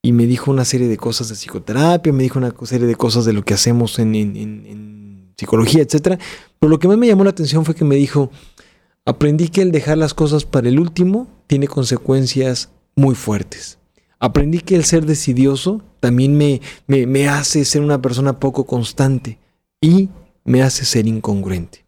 [0.02, 3.26] y me dijo una serie de cosas de psicoterapia, me dijo una serie de cosas
[3.26, 6.19] de lo que hacemos en, en psicología, etc.
[6.60, 8.30] Pero lo que más me llamó la atención fue que me dijo,
[9.06, 13.78] aprendí que el dejar las cosas para el último tiene consecuencias muy fuertes.
[14.20, 19.39] Aprendí que el ser decidioso también me, me, hace ser una persona poco constante
[19.82, 20.10] y
[20.44, 21.86] me hace ser incongruente.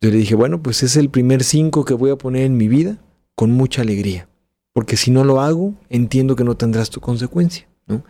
[0.00, 2.68] Yo le dije, bueno, pues es el primer cinco que voy a poner en mi
[2.68, 2.98] vida
[3.34, 4.28] con mucha alegría,
[4.72, 7.68] porque si no lo hago, entiendo que no tendrás tu consecuencia.
[7.86, 8.04] ¿no?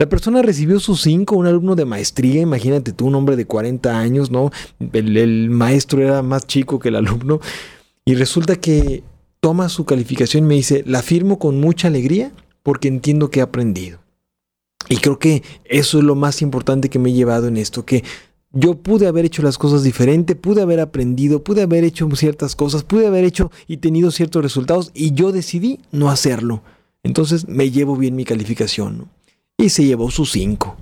[0.00, 4.00] La persona recibió sus cinco, un alumno de maestría, imagínate tú, un hombre de 40
[4.00, 4.50] años, ¿no?
[4.94, 7.38] El, maestro era más chico que el alumno,
[8.06, 9.04] y resulta que
[9.40, 12.32] toma su calificación y me dice, la firmo con mucha alegría
[12.62, 13.98] porque entiendo que he aprendido.
[14.88, 18.02] Y creo que eso es lo más importante que me he llevado en esto, que
[18.52, 22.84] yo pude haber hecho las cosas diferente, pude haber aprendido, pude haber hecho ciertas cosas,
[22.84, 26.62] pude haber hecho y tenido ciertos resultados y yo decidí no hacerlo.
[27.02, 29.10] Entonces me llevo bien mi calificación.
[29.60, 30.76] Y se llevó sus cinco.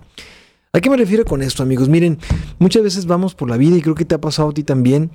[0.73, 1.89] ¿A qué me refiero con esto, amigos?
[1.89, 2.19] Miren,
[2.61, 5.11] muchas veces vamos por la vida y creo que te ha pasado a ti también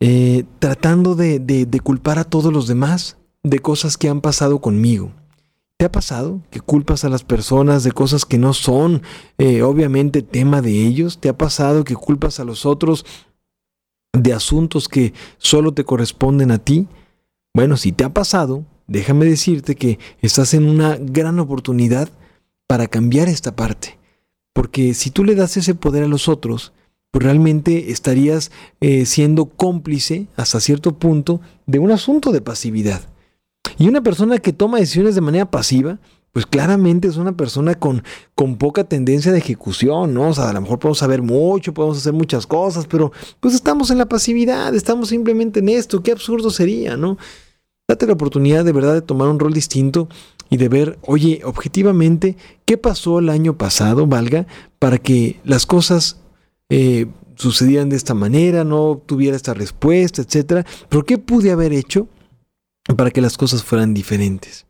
[0.00, 5.12] eh, tratando de, de, culpar a todos los demás de cosas que han pasado conmigo.
[5.78, 9.02] ¿Te ha pasado que culpas a las personas de cosas que no son
[9.38, 11.18] eh, obviamente tema de ellos?
[11.20, 13.06] ¿Te ha pasado que culpas a los otros
[14.12, 16.88] de asuntos que solo te corresponden a ti?
[17.54, 22.10] Bueno, si te ha pasado, déjame decirte que estás en una gran oportunidad
[22.66, 23.98] para cambiar esta parte.
[24.52, 26.72] Porque si tú le das ese poder a los otros,
[27.10, 28.50] pues realmente estarías
[28.80, 33.02] eh, siendo cómplice hasta cierto punto de un asunto de pasividad.
[33.78, 35.98] Y una persona que toma decisiones de manera pasiva,
[36.32, 38.02] pues claramente es una persona con,
[38.34, 40.28] con poca tendencia de ejecución, ¿no?
[40.28, 43.90] O sea, a lo mejor podemos saber mucho, podemos hacer muchas cosas, pero pues estamos
[43.90, 47.16] en la pasividad, estamos simplemente en esto, qué absurdo sería, ¿no?
[47.88, 50.08] Date la oportunidad de verdad de tomar un rol distinto
[50.50, 54.46] y de ver, oye, objetivamente, ¿qué pasó el año pasado, valga,
[54.78, 56.20] para que las cosas
[56.68, 57.06] eh,
[57.36, 60.66] sucedían de esta manera, no obtuviera esta respuesta, etcétera.
[60.88, 62.08] Pero ¿qué pude haber hecho
[62.96, 64.66] para que las cosas fueran diferentes?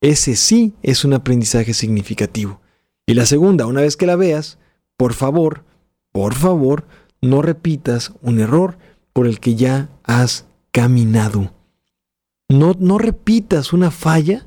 [0.00, 2.60] Ese sí es un aprendizaje significativo.
[3.06, 4.58] Y la segunda, una vez que la veas,
[4.96, 5.64] por favor,
[6.12, 6.86] por favor,
[7.20, 8.78] no repitas un error
[9.12, 11.52] por el que ya has caminado.
[12.48, 14.46] No, no repitas una falla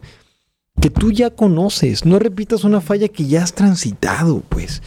[0.81, 4.81] que tú ya conoces, no repitas una falla que ya has transitado, pues.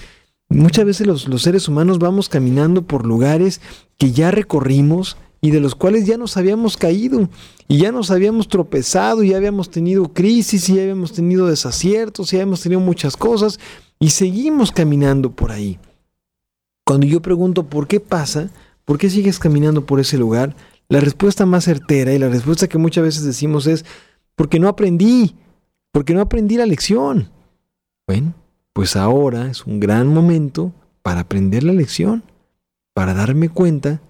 [0.48, 3.60] Muchas veces los, seres humanos vamos caminando por lugares
[3.98, 7.28] que ya recorrimos y de los cuales ya nos habíamos caído
[7.68, 12.32] y ya nos habíamos tropezado, y ya habíamos tenido crisis, y ya habíamos tenido desaciertos,
[12.32, 13.60] y ya habíamos tenido muchas cosas
[14.00, 15.78] y seguimos caminando por ahí.
[16.84, 18.50] Cuando yo pregunto por qué pasa,
[18.84, 20.56] por qué sigues caminando por ese lugar,
[20.88, 23.84] La respuesta más certera y la respuesta que muchas veces decimos es,
[24.34, 25.36] porque no aprendí,
[25.92, 27.30] porque no aprendí la lección.
[28.06, 28.34] Bueno,
[28.72, 30.72] pues ahora es un gran momento
[31.02, 32.22] para aprender la lección,
[32.94, 34.00] para darme cuenta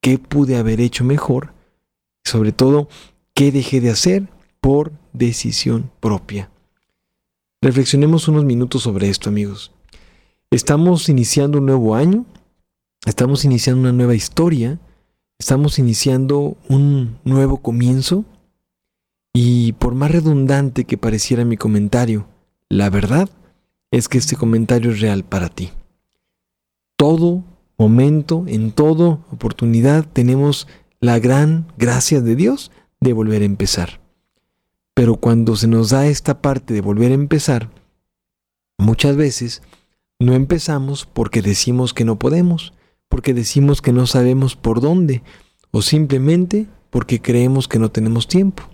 [0.00, 1.52] qué pude haber hecho mejor,
[2.24, 2.88] y sobre todo
[3.34, 4.28] qué dejé de hacer
[4.60, 6.50] por decisión propia.
[7.60, 9.72] Reflexionemos unos minutos sobre esto, amigos.
[10.50, 12.24] Estamos iniciando un nuevo año,
[13.04, 14.78] estamos iniciando una nueva historia,
[15.38, 18.24] estamos iniciando un nuevo comienzo
[19.32, 22.26] y por más redundante que pareciera mi comentario,
[22.68, 23.28] la verdad
[23.90, 25.70] es que este comentario es real para ti.
[26.96, 27.44] Todo
[27.78, 30.66] momento, en toda oportunidad, tenemos
[31.00, 34.00] la gran gracia de Dios de volver a empezar.
[34.94, 37.70] Pero cuando se nos da esta parte de volver a empezar,
[38.78, 39.62] muchas veces
[40.18, 42.72] no empezamos porque decimos que no podemos,
[43.08, 45.22] porque decimos que no sabemos por dónde,
[45.70, 48.64] o simplemente porque creemos que no tenemos tiempo.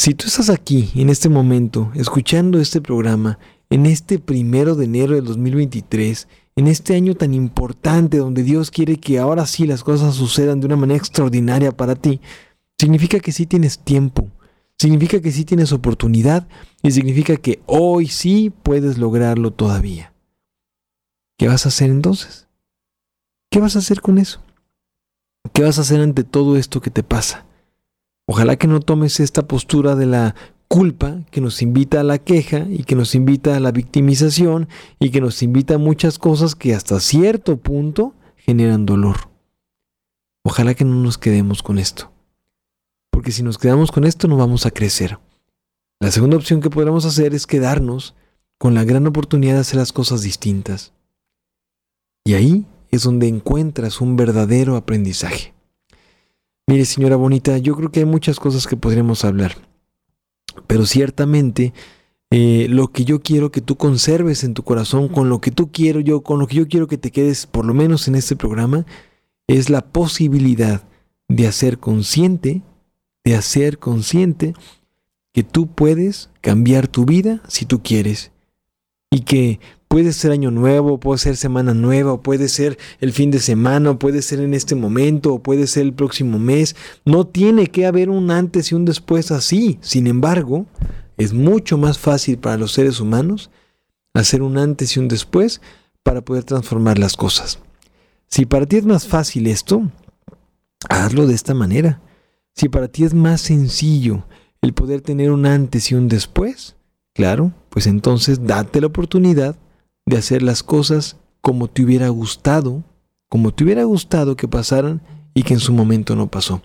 [0.00, 5.16] Si tú estás aquí, en este momento, escuchando este programa, en este primero de enero
[5.16, 10.14] del 2023, en este año tan importante donde Dios quiere que ahora sí las cosas
[10.14, 12.20] sucedan de una manera extraordinaria para ti,
[12.78, 14.30] significa que sí tienes tiempo,
[14.78, 16.46] significa que sí tienes oportunidad
[16.80, 20.14] y significa que hoy sí puedes lograrlo todavía.
[21.38, 22.46] ¿Qué vas a hacer entonces?
[23.50, 24.40] ¿Qué vas a hacer con eso?
[25.52, 27.47] ¿Qué vas a hacer ante todo esto que te pasa?
[28.30, 30.34] Ojalá que no tomes esta postura de la
[30.68, 35.08] culpa que nos invita a la queja y que nos invita a la victimización y
[35.10, 39.30] que nos invita a muchas cosas que hasta cierto punto generan dolor.
[40.44, 42.12] Ojalá que no nos quedemos con esto.
[43.10, 45.18] Porque si nos quedamos con esto no vamos a crecer.
[45.98, 48.14] La segunda opción que podemos hacer es quedarnos
[48.58, 50.92] con la gran oportunidad de hacer las cosas distintas.
[52.26, 55.54] Y ahí es donde encuentras un verdadero aprendizaje.
[56.68, 59.56] Mire, señora bonita, yo creo que hay muchas cosas que podríamos hablar,
[60.66, 61.72] pero ciertamente
[62.30, 65.72] eh, lo que yo quiero que tú conserves en tu corazón, con lo que tú
[65.72, 68.36] quiero yo, con lo que yo quiero que te quedes, por lo menos en este
[68.36, 68.84] programa,
[69.46, 70.86] es la posibilidad
[71.26, 72.60] de hacer consciente,
[73.24, 74.52] de hacer consciente
[75.32, 78.30] que tú puedes cambiar tu vida si tú quieres
[79.10, 83.38] y que Puede ser año nuevo, puede ser semana nueva, puede ser el fin de
[83.38, 86.76] semana, puede ser en este momento, puede ser el próximo mes.
[87.06, 89.78] No tiene que haber un antes y un después así.
[89.80, 90.66] Sin embargo,
[91.16, 93.50] es mucho más fácil para los seres humanos
[94.12, 95.62] hacer un antes y un después
[96.02, 97.58] para poder transformar las cosas.
[98.28, 99.90] Si para ti es más fácil esto,
[100.90, 102.02] hazlo de esta manera.
[102.54, 104.26] Si para ti es más sencillo
[104.60, 106.76] el poder tener un antes y un después,
[107.14, 109.56] claro, pues entonces date la oportunidad
[110.08, 112.82] de hacer las cosas como te hubiera gustado,
[113.28, 115.02] como te hubiera gustado que pasaran
[115.34, 116.62] y que en su momento no pasó.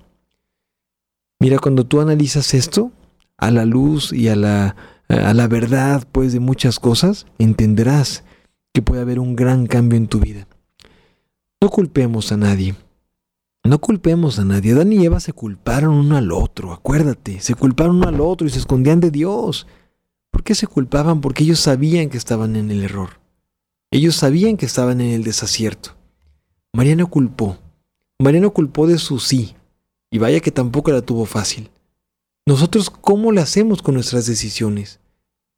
[1.40, 2.92] Mira, cuando tú analizas esto,
[3.38, 4.76] a la luz y a la,
[5.10, 8.24] a la verdad, pues, de muchas cosas, entenderás
[8.74, 10.48] que puede haber un gran cambio en tu vida.
[11.62, 12.76] No culpemos a nadie.
[13.64, 14.74] No culpemos a nadie.
[14.74, 17.40] Adán y Eva se culparon uno al otro, acuérdate.
[17.40, 19.68] Se culparon uno al otro y se escondían de Dios.
[20.32, 21.22] ¿Por qué se culpaban?
[21.22, 23.23] Porque ellos sabían que estaban en el error.
[23.94, 25.92] Ellos sabían que estaban en el desacierto.
[26.74, 27.60] Mariano culpó.
[28.18, 29.54] Mariano culpó de su sí.
[30.10, 31.70] Y vaya que tampoco la tuvo fácil.
[32.48, 35.00] Nosotros, ¿cómo le hacemos con nuestras decisiones?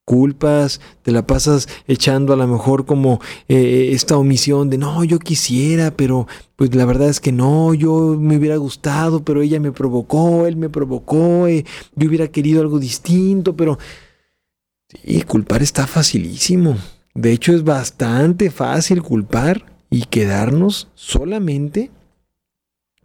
[0.03, 5.17] Culpas, te la pasas echando a lo mejor como eh, esta omisión de no, yo
[5.17, 9.71] quisiera, pero pues la verdad es que no, yo me hubiera gustado, pero ella me
[9.71, 11.63] provocó, él me provocó, eh,
[11.95, 13.79] yo hubiera querido algo distinto, pero...
[14.89, 16.75] Sí, culpar está facilísimo.
[17.15, 21.89] De hecho, es bastante fácil culpar y quedarnos solamente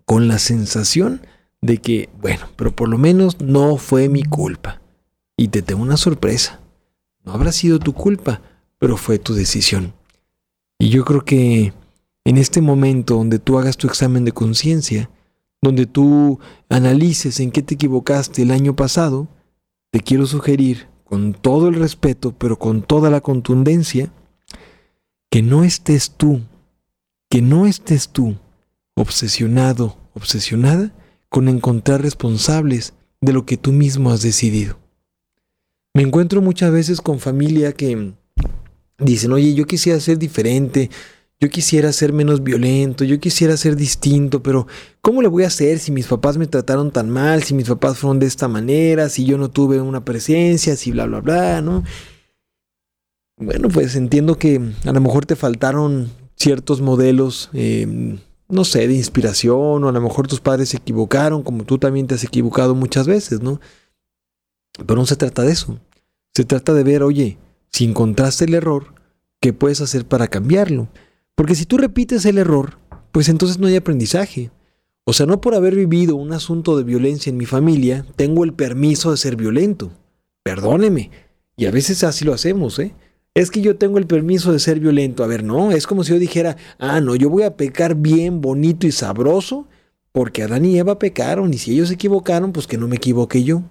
[0.05, 1.23] con la sensación
[1.62, 4.83] de que, bueno, pero por lo menos no fue mi culpa.
[5.37, 6.61] Y te tengo una sorpresa.
[7.25, 8.42] No habrá sido tu culpa,
[8.79, 9.94] pero fue tu decisión.
[10.79, 11.73] Y yo creo que
[12.25, 15.09] en este momento donde tú hagas tu examen de conciencia,
[15.62, 19.29] donde tú analices en qué te equivocaste el año pasado,
[19.92, 24.12] te quiero sugerir con todo el respeto, pero con toda la contundencia,
[25.29, 26.42] que no estés tú,
[27.29, 28.37] que no estés tú
[28.94, 30.93] obsesionado, obsesionada
[31.28, 34.78] con encontrar responsables de lo que tú mismo has decidido.
[35.95, 38.12] Me encuentro muchas veces con familia que
[39.01, 40.91] dicen, oye, yo quisiera ser diferente,
[41.41, 44.66] yo quisiera ser menos violento, yo quisiera ser distinto, pero
[45.01, 47.97] ¿cómo le voy a hacer si mis papás me trataron tan mal, si mis papás
[47.97, 51.82] fueron de esta manera, si yo no tuve una presencia, si bla, bla, bla, ¿no?
[53.38, 58.18] Bueno, pues entiendo que a lo mejor te faltaron ciertos modelos, em,
[58.51, 62.07] no sé, de inspiración, o a lo mejor tus padres se equivocaron, como tú también
[62.07, 63.61] te has equivocado muchas veces, ¿no?
[64.86, 65.78] Pero no se trata de eso.
[66.34, 67.38] Se trata de ver, oye,
[67.72, 68.95] si encontraste el error,
[69.41, 70.88] ¿qué puedes hacer para cambiarlo?
[71.41, 72.76] Porque si tú repites el error,
[73.12, 74.51] pues entonces no hay aprendizaje.
[75.05, 78.53] O sea, no por haber vivido un asunto de violencia en mi familia, tengo el
[78.53, 79.91] permiso de ser violento.
[80.43, 81.11] Perdóneme.
[81.57, 82.95] Y a veces así lo hacemos, ¿eh?
[83.32, 85.24] Es que yo tengo el permiso de ser violento.
[85.24, 88.43] A ver, no, es como si yo dijera, ah, no, yo voy a pecar bien,
[88.43, 89.66] bonito y sabroso,
[90.12, 93.45] porque Adán y Eva pecaron, y si ellos se equivocaron, pues que no me equivoque
[93.45, 93.62] yo.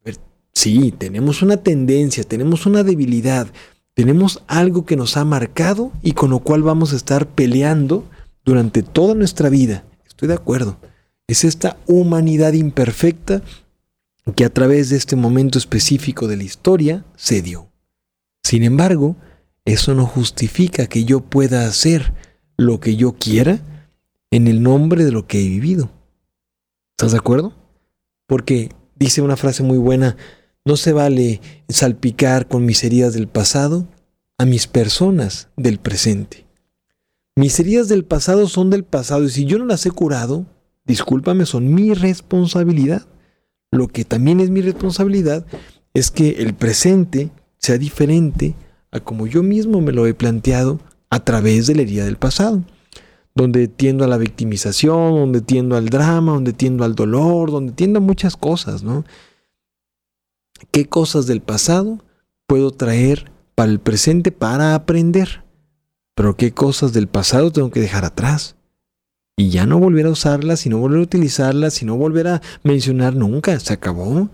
[0.00, 0.16] A ver,
[0.54, 3.48] sí, tenemos una tendencia, tenemos una debilidad,
[3.96, 8.04] tenemos algo que nos ha marcado y con lo cual vamos a estar peleando
[8.44, 9.84] durante toda nuestra vida.
[10.06, 10.76] Estoy de acuerdo.
[11.26, 13.40] Es esta humanidad imperfecta
[14.34, 17.70] que a través de este momento específico de la historia se dio.
[18.44, 19.16] Sin embargo,
[19.64, 22.12] eso no justifica que yo pueda hacer
[22.58, 23.60] lo que yo quiera
[24.30, 25.88] en el nombre de lo que he vivido.
[26.98, 27.54] ¿Estás de acuerdo?
[28.26, 30.18] Porque dice una frase muy buena,
[30.66, 33.86] no se vale salpicar con mis heridas del pasado
[34.36, 36.44] a mis personas del presente.
[37.36, 40.44] Mis heridas del pasado son del pasado y si yo no las he curado,
[40.84, 43.06] discúlpame, son mi responsabilidad.
[43.70, 45.46] Lo que también es mi responsabilidad
[45.94, 48.56] es que el presente sea diferente
[48.90, 52.64] a como yo mismo me lo he planteado a través de la herida del pasado,
[53.36, 58.00] donde tiendo a la victimización, donde tiendo al drama, donde tiendo al dolor, donde tiendo
[58.00, 59.04] a muchas cosas, ¿no?
[60.70, 62.04] ¿Qué cosas del pasado
[62.46, 65.44] puedo traer para el presente para aprender?
[66.14, 68.56] Pero qué cosas del pasado tengo que dejar atrás
[69.36, 72.42] y ya no volver a usarlas, y no volver a utilizarlas, y no volver a
[72.64, 74.30] mencionar nunca, se acabó.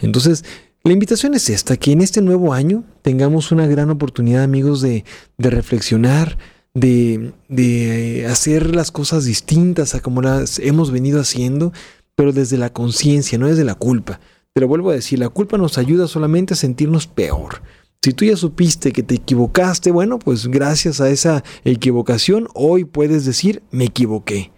[0.00, 0.44] Entonces,
[0.84, 5.04] la invitación es esta, que en este nuevo año tengamos una gran oportunidad, amigos, de,
[5.38, 6.38] de reflexionar,
[6.72, 11.72] de, de, hacer las cosas distintas a como las hemos venido haciendo,
[12.14, 14.20] pero desde la conciencia, no desde la culpa.
[14.56, 17.60] Te lo vuelvo a decir, la culpa nos ayuda solamente a sentirnos peor.
[18.00, 23.26] Si tú ya supiste que te equivocaste, bueno, pues gracias a esa equivocación, hoy puedes
[23.26, 24.52] decir, me equivoqué.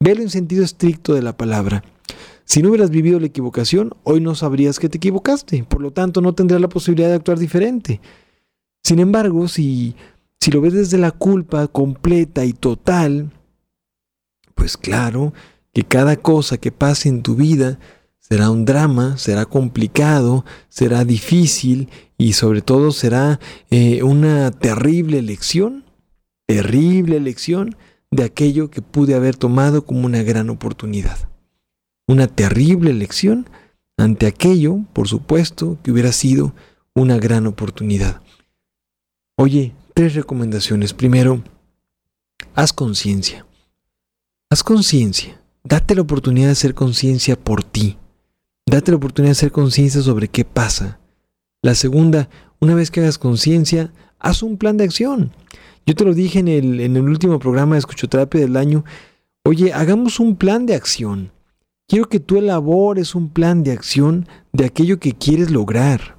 [0.00, 1.84] Velo en sentido estricto de la palabra.
[2.46, 6.22] Si no hubieras vivido la equivocación, hoy no sabrías que te equivocaste, por lo tanto
[6.22, 8.00] no tendrías la posibilidad de actuar diferente.
[8.84, 9.96] Sin embargo, si,
[10.40, 13.30] si lo ves desde la culpa completa y total,
[14.54, 15.34] pues claro
[15.74, 17.78] que cada cosa que pase en tu vida
[18.28, 23.38] será un drama, será complicado, será difícil y sobre todo será
[23.70, 25.84] eh, una terrible lección,
[26.44, 27.76] terrible lección
[28.10, 31.28] de aquello que pude haber tomado como una gran oportunidad.
[32.08, 33.48] Una terrible lección
[33.96, 36.52] ante aquello, por supuesto, que hubiera sido
[36.96, 38.22] una gran oportunidad.
[39.36, 40.94] Oye, tres recomendaciones.
[40.94, 41.44] Primero,
[42.56, 43.46] haz conciencia.
[44.50, 45.40] Haz conciencia.
[45.62, 47.98] Date la oportunidad de hacer conciencia por ti.
[48.68, 50.98] Date la oportunidad de hacer conciencia sobre qué pasa.
[51.62, 52.28] La segunda,
[52.60, 55.32] una vez que hagas conciencia, haz un plan de acción.
[55.86, 58.84] Yo te lo dije en el, en el último programa de escuchoterapia del año.
[59.44, 61.30] Oye, hagamos un plan de acción.
[61.88, 66.18] Quiero que tú elabores un plan de acción de aquello que quieres lograr.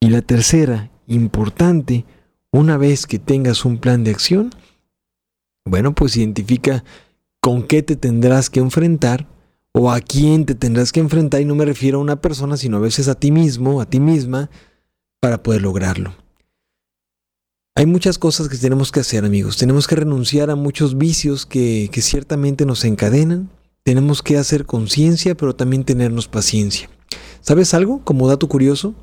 [0.00, 2.06] Y la tercera, importante,
[2.50, 4.50] una vez que tengas un plan de acción,
[5.66, 6.84] bueno, pues identifica
[7.42, 9.28] con qué te tendrás que enfrentar
[9.72, 12.76] o a quién te tendrás que enfrentar y no me refiero a una persona, sino
[12.78, 14.50] a veces a ti mismo, a ti misma,
[15.20, 16.14] para poder lograrlo.
[17.76, 19.56] Hay muchas cosas que tenemos que hacer, amigos.
[19.56, 23.48] Tenemos que renunciar a muchos vicios que, que ciertamente nos encadenan.
[23.84, 26.90] Tenemos que hacer conciencia, pero también tenernos paciencia.
[27.40, 28.04] ¿Sabes algo?
[28.04, 28.94] Como dato curioso,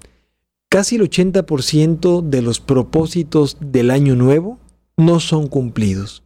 [0.69, 4.59] casi el 80% de los propósitos del año nuevo
[4.97, 6.23] no son cumplidos.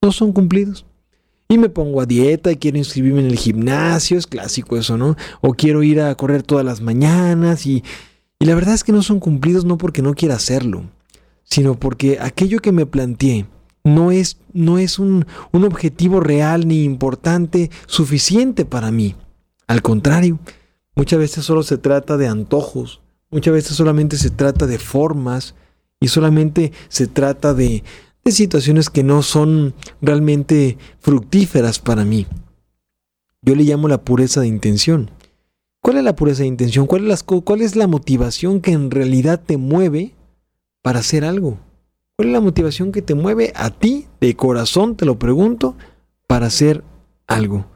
[0.00, 0.86] No son cumplidos
[1.58, 5.16] me pongo a dieta y quiero inscribirme en el gimnasio, es clásico eso, ¿no?
[5.40, 7.82] O quiero ir a correr todas las mañanas y,
[8.38, 10.84] y la verdad es que no son cumplidos no porque no quiera hacerlo,
[11.44, 13.46] sino porque aquello que me planteé
[13.84, 19.16] no es, no es un, un objetivo real ni importante suficiente para mí.
[19.66, 20.38] Al contrario,
[20.94, 23.00] muchas veces solo se trata de antojos,
[23.30, 25.54] muchas veces solamente se trata de formas
[26.00, 27.82] y solamente se trata de,
[28.24, 32.26] de situaciones que no son realmente fructíferas para mí.
[33.42, 35.10] Yo le llamo la pureza de intención.
[35.80, 36.86] ¿Cuál es la pureza de intención?
[36.86, 40.14] ¿Cuál es, ¿Cuál es la motivación que en realidad te mueve
[40.82, 41.58] para hacer algo?
[42.16, 45.76] ¿Cuál es la motivación que te mueve a ti, de corazón, te lo pregunto,
[46.28, 46.84] para hacer
[47.26, 47.66] algo?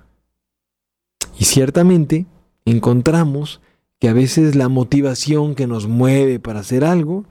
[1.39, 2.27] Y ciertamente
[2.65, 3.61] encontramos
[3.99, 7.25] que a veces la motivación que nos mueve para hacer algo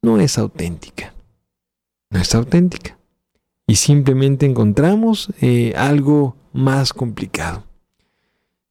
[0.00, 1.13] no es auténtica
[2.10, 2.98] no es auténtica.
[3.66, 7.64] y simplemente encontramos eh, algo más complicado.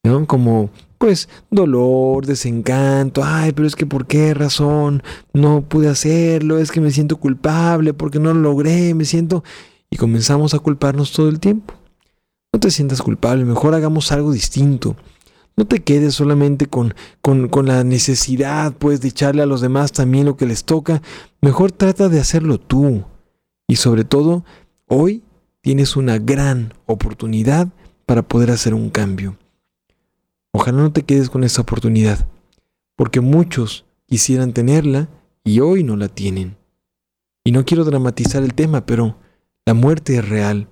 [0.04, 0.28] ¿no?
[0.28, 5.04] Como pues dolor, desencanto, ay, pero es que por qué razón
[5.34, 9.44] no pude hacerlo, es que me siento culpable porque no lo logré, me siento...
[9.90, 11.76] Y comenzamos a culparnos todo el tiempo.
[12.52, 14.96] No te sientas culpable, mejor hagamos algo distinto.
[15.56, 19.92] No te quedes solamente con, con, con, la necesidad, pues, de echarle a los demás
[19.92, 21.02] también lo que les toca.
[21.42, 23.04] Mejor trata de hacerlo tú.
[23.68, 24.44] Y sobre todo,
[24.88, 25.24] hoy
[25.62, 27.70] tienes una gran oportunidad
[28.06, 29.38] para poder hacer un cambio.
[30.52, 32.28] Ojalá no te quedes con esa oportunidad,
[32.96, 35.10] porque muchos quisieran tenerla
[35.44, 36.58] y hoy no la tienen.
[37.44, 39.18] Y no quiero dramatizar el tema, pero
[39.66, 40.68] la muerte es real,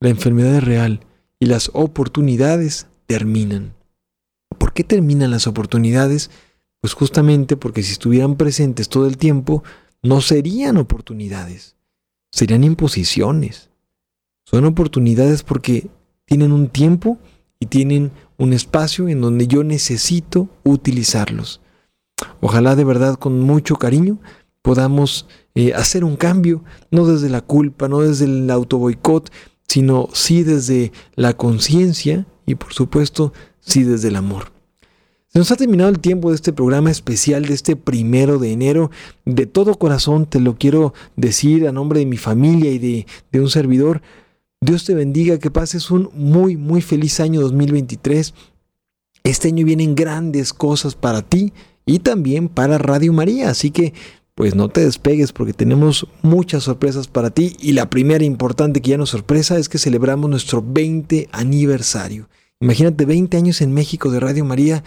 [0.00, 1.00] la enfermedad es real
[1.40, 3.74] y las oportunidades terminan.
[4.58, 6.30] ¿Por qué terminan las oportunidades?
[6.80, 9.64] Pues justamente porque si estuvieran presentes todo el tiempo,
[10.02, 11.76] no serían oportunidades,
[12.34, 13.70] serían imposiciones.
[14.44, 15.86] Son oportunidades porque
[16.24, 17.18] tienen un tiempo
[17.60, 21.60] y tienen un espacio en donde yo necesito utilizarlos.
[22.40, 24.18] Ojalá de verdad con mucho cariño
[24.62, 29.30] podamos eh, hacer un cambio, no desde la culpa, no desde el autoboicot,
[29.68, 34.53] sino sí desde la conciencia y por supuesto sí desde el amor.
[35.34, 38.92] Se nos ha terminado el tiempo de este programa especial de este primero de enero.
[39.24, 43.40] De todo corazón te lo quiero decir a nombre de mi familia y de, de
[43.40, 44.00] un servidor.
[44.60, 48.32] Dios te bendiga, que pases un muy, muy feliz año 2023.
[49.24, 51.52] Este año vienen grandes cosas para ti
[51.84, 53.92] y también para Radio María, así que
[54.36, 58.90] pues no te despegues porque tenemos muchas sorpresas para ti y la primera importante que
[58.90, 62.28] ya nos sorpresa es que celebramos nuestro 20 aniversario.
[62.60, 64.84] Imagínate 20 años en México de Radio María,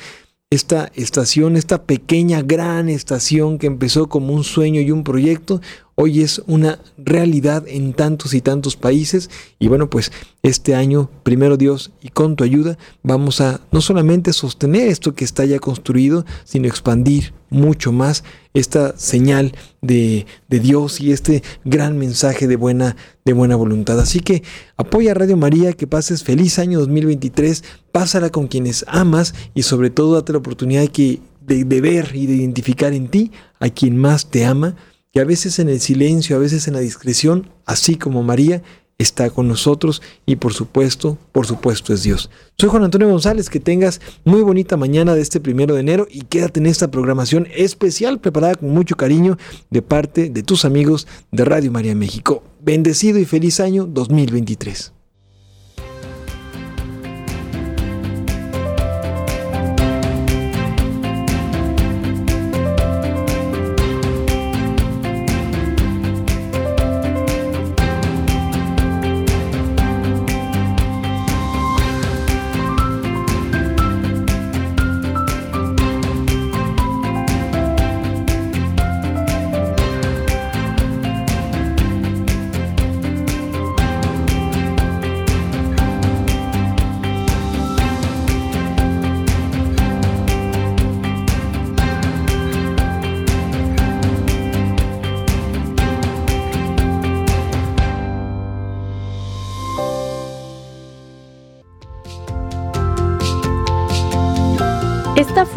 [0.49, 5.59] esta estación, esta pequeña gran estación que empezó como un sueño y un proyecto,
[5.99, 9.31] hoy es una realidad en tantos y tantos países.
[9.57, 10.11] Y bueno, pues
[10.43, 15.25] este año, primero Dios y con tu ayuda, vamos a no solamente sostener esto que
[15.25, 18.23] está ya construido, sino expandir mucho más
[18.53, 22.95] esta señal de, de, Dios y este gran mensaje de buena,
[23.25, 23.99] de buena voluntad.
[23.99, 24.43] Así que
[24.75, 29.89] apoya a Radio María, que pases feliz año 2023, pásala con quienes amas y sobre
[29.89, 33.97] todo date la oportunidad que, de, de ver y de identificar en ti a quien
[33.97, 34.75] más te ama
[35.19, 38.61] a veces en el silencio, a veces en la discreción, así como María,
[38.97, 42.29] está con nosotros y por supuesto, por supuesto es Dios.
[42.57, 46.21] Soy Juan Antonio González, que tengas muy bonita mañana de este primero de enero y
[46.21, 49.37] quédate en esta programación especial preparada con mucho cariño
[49.69, 52.43] de parte de tus amigos de Radio María México.
[52.61, 54.96] Bendecido y feliz año 2023.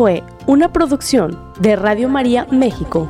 [0.00, 3.06] Fue una producción de Radio María México.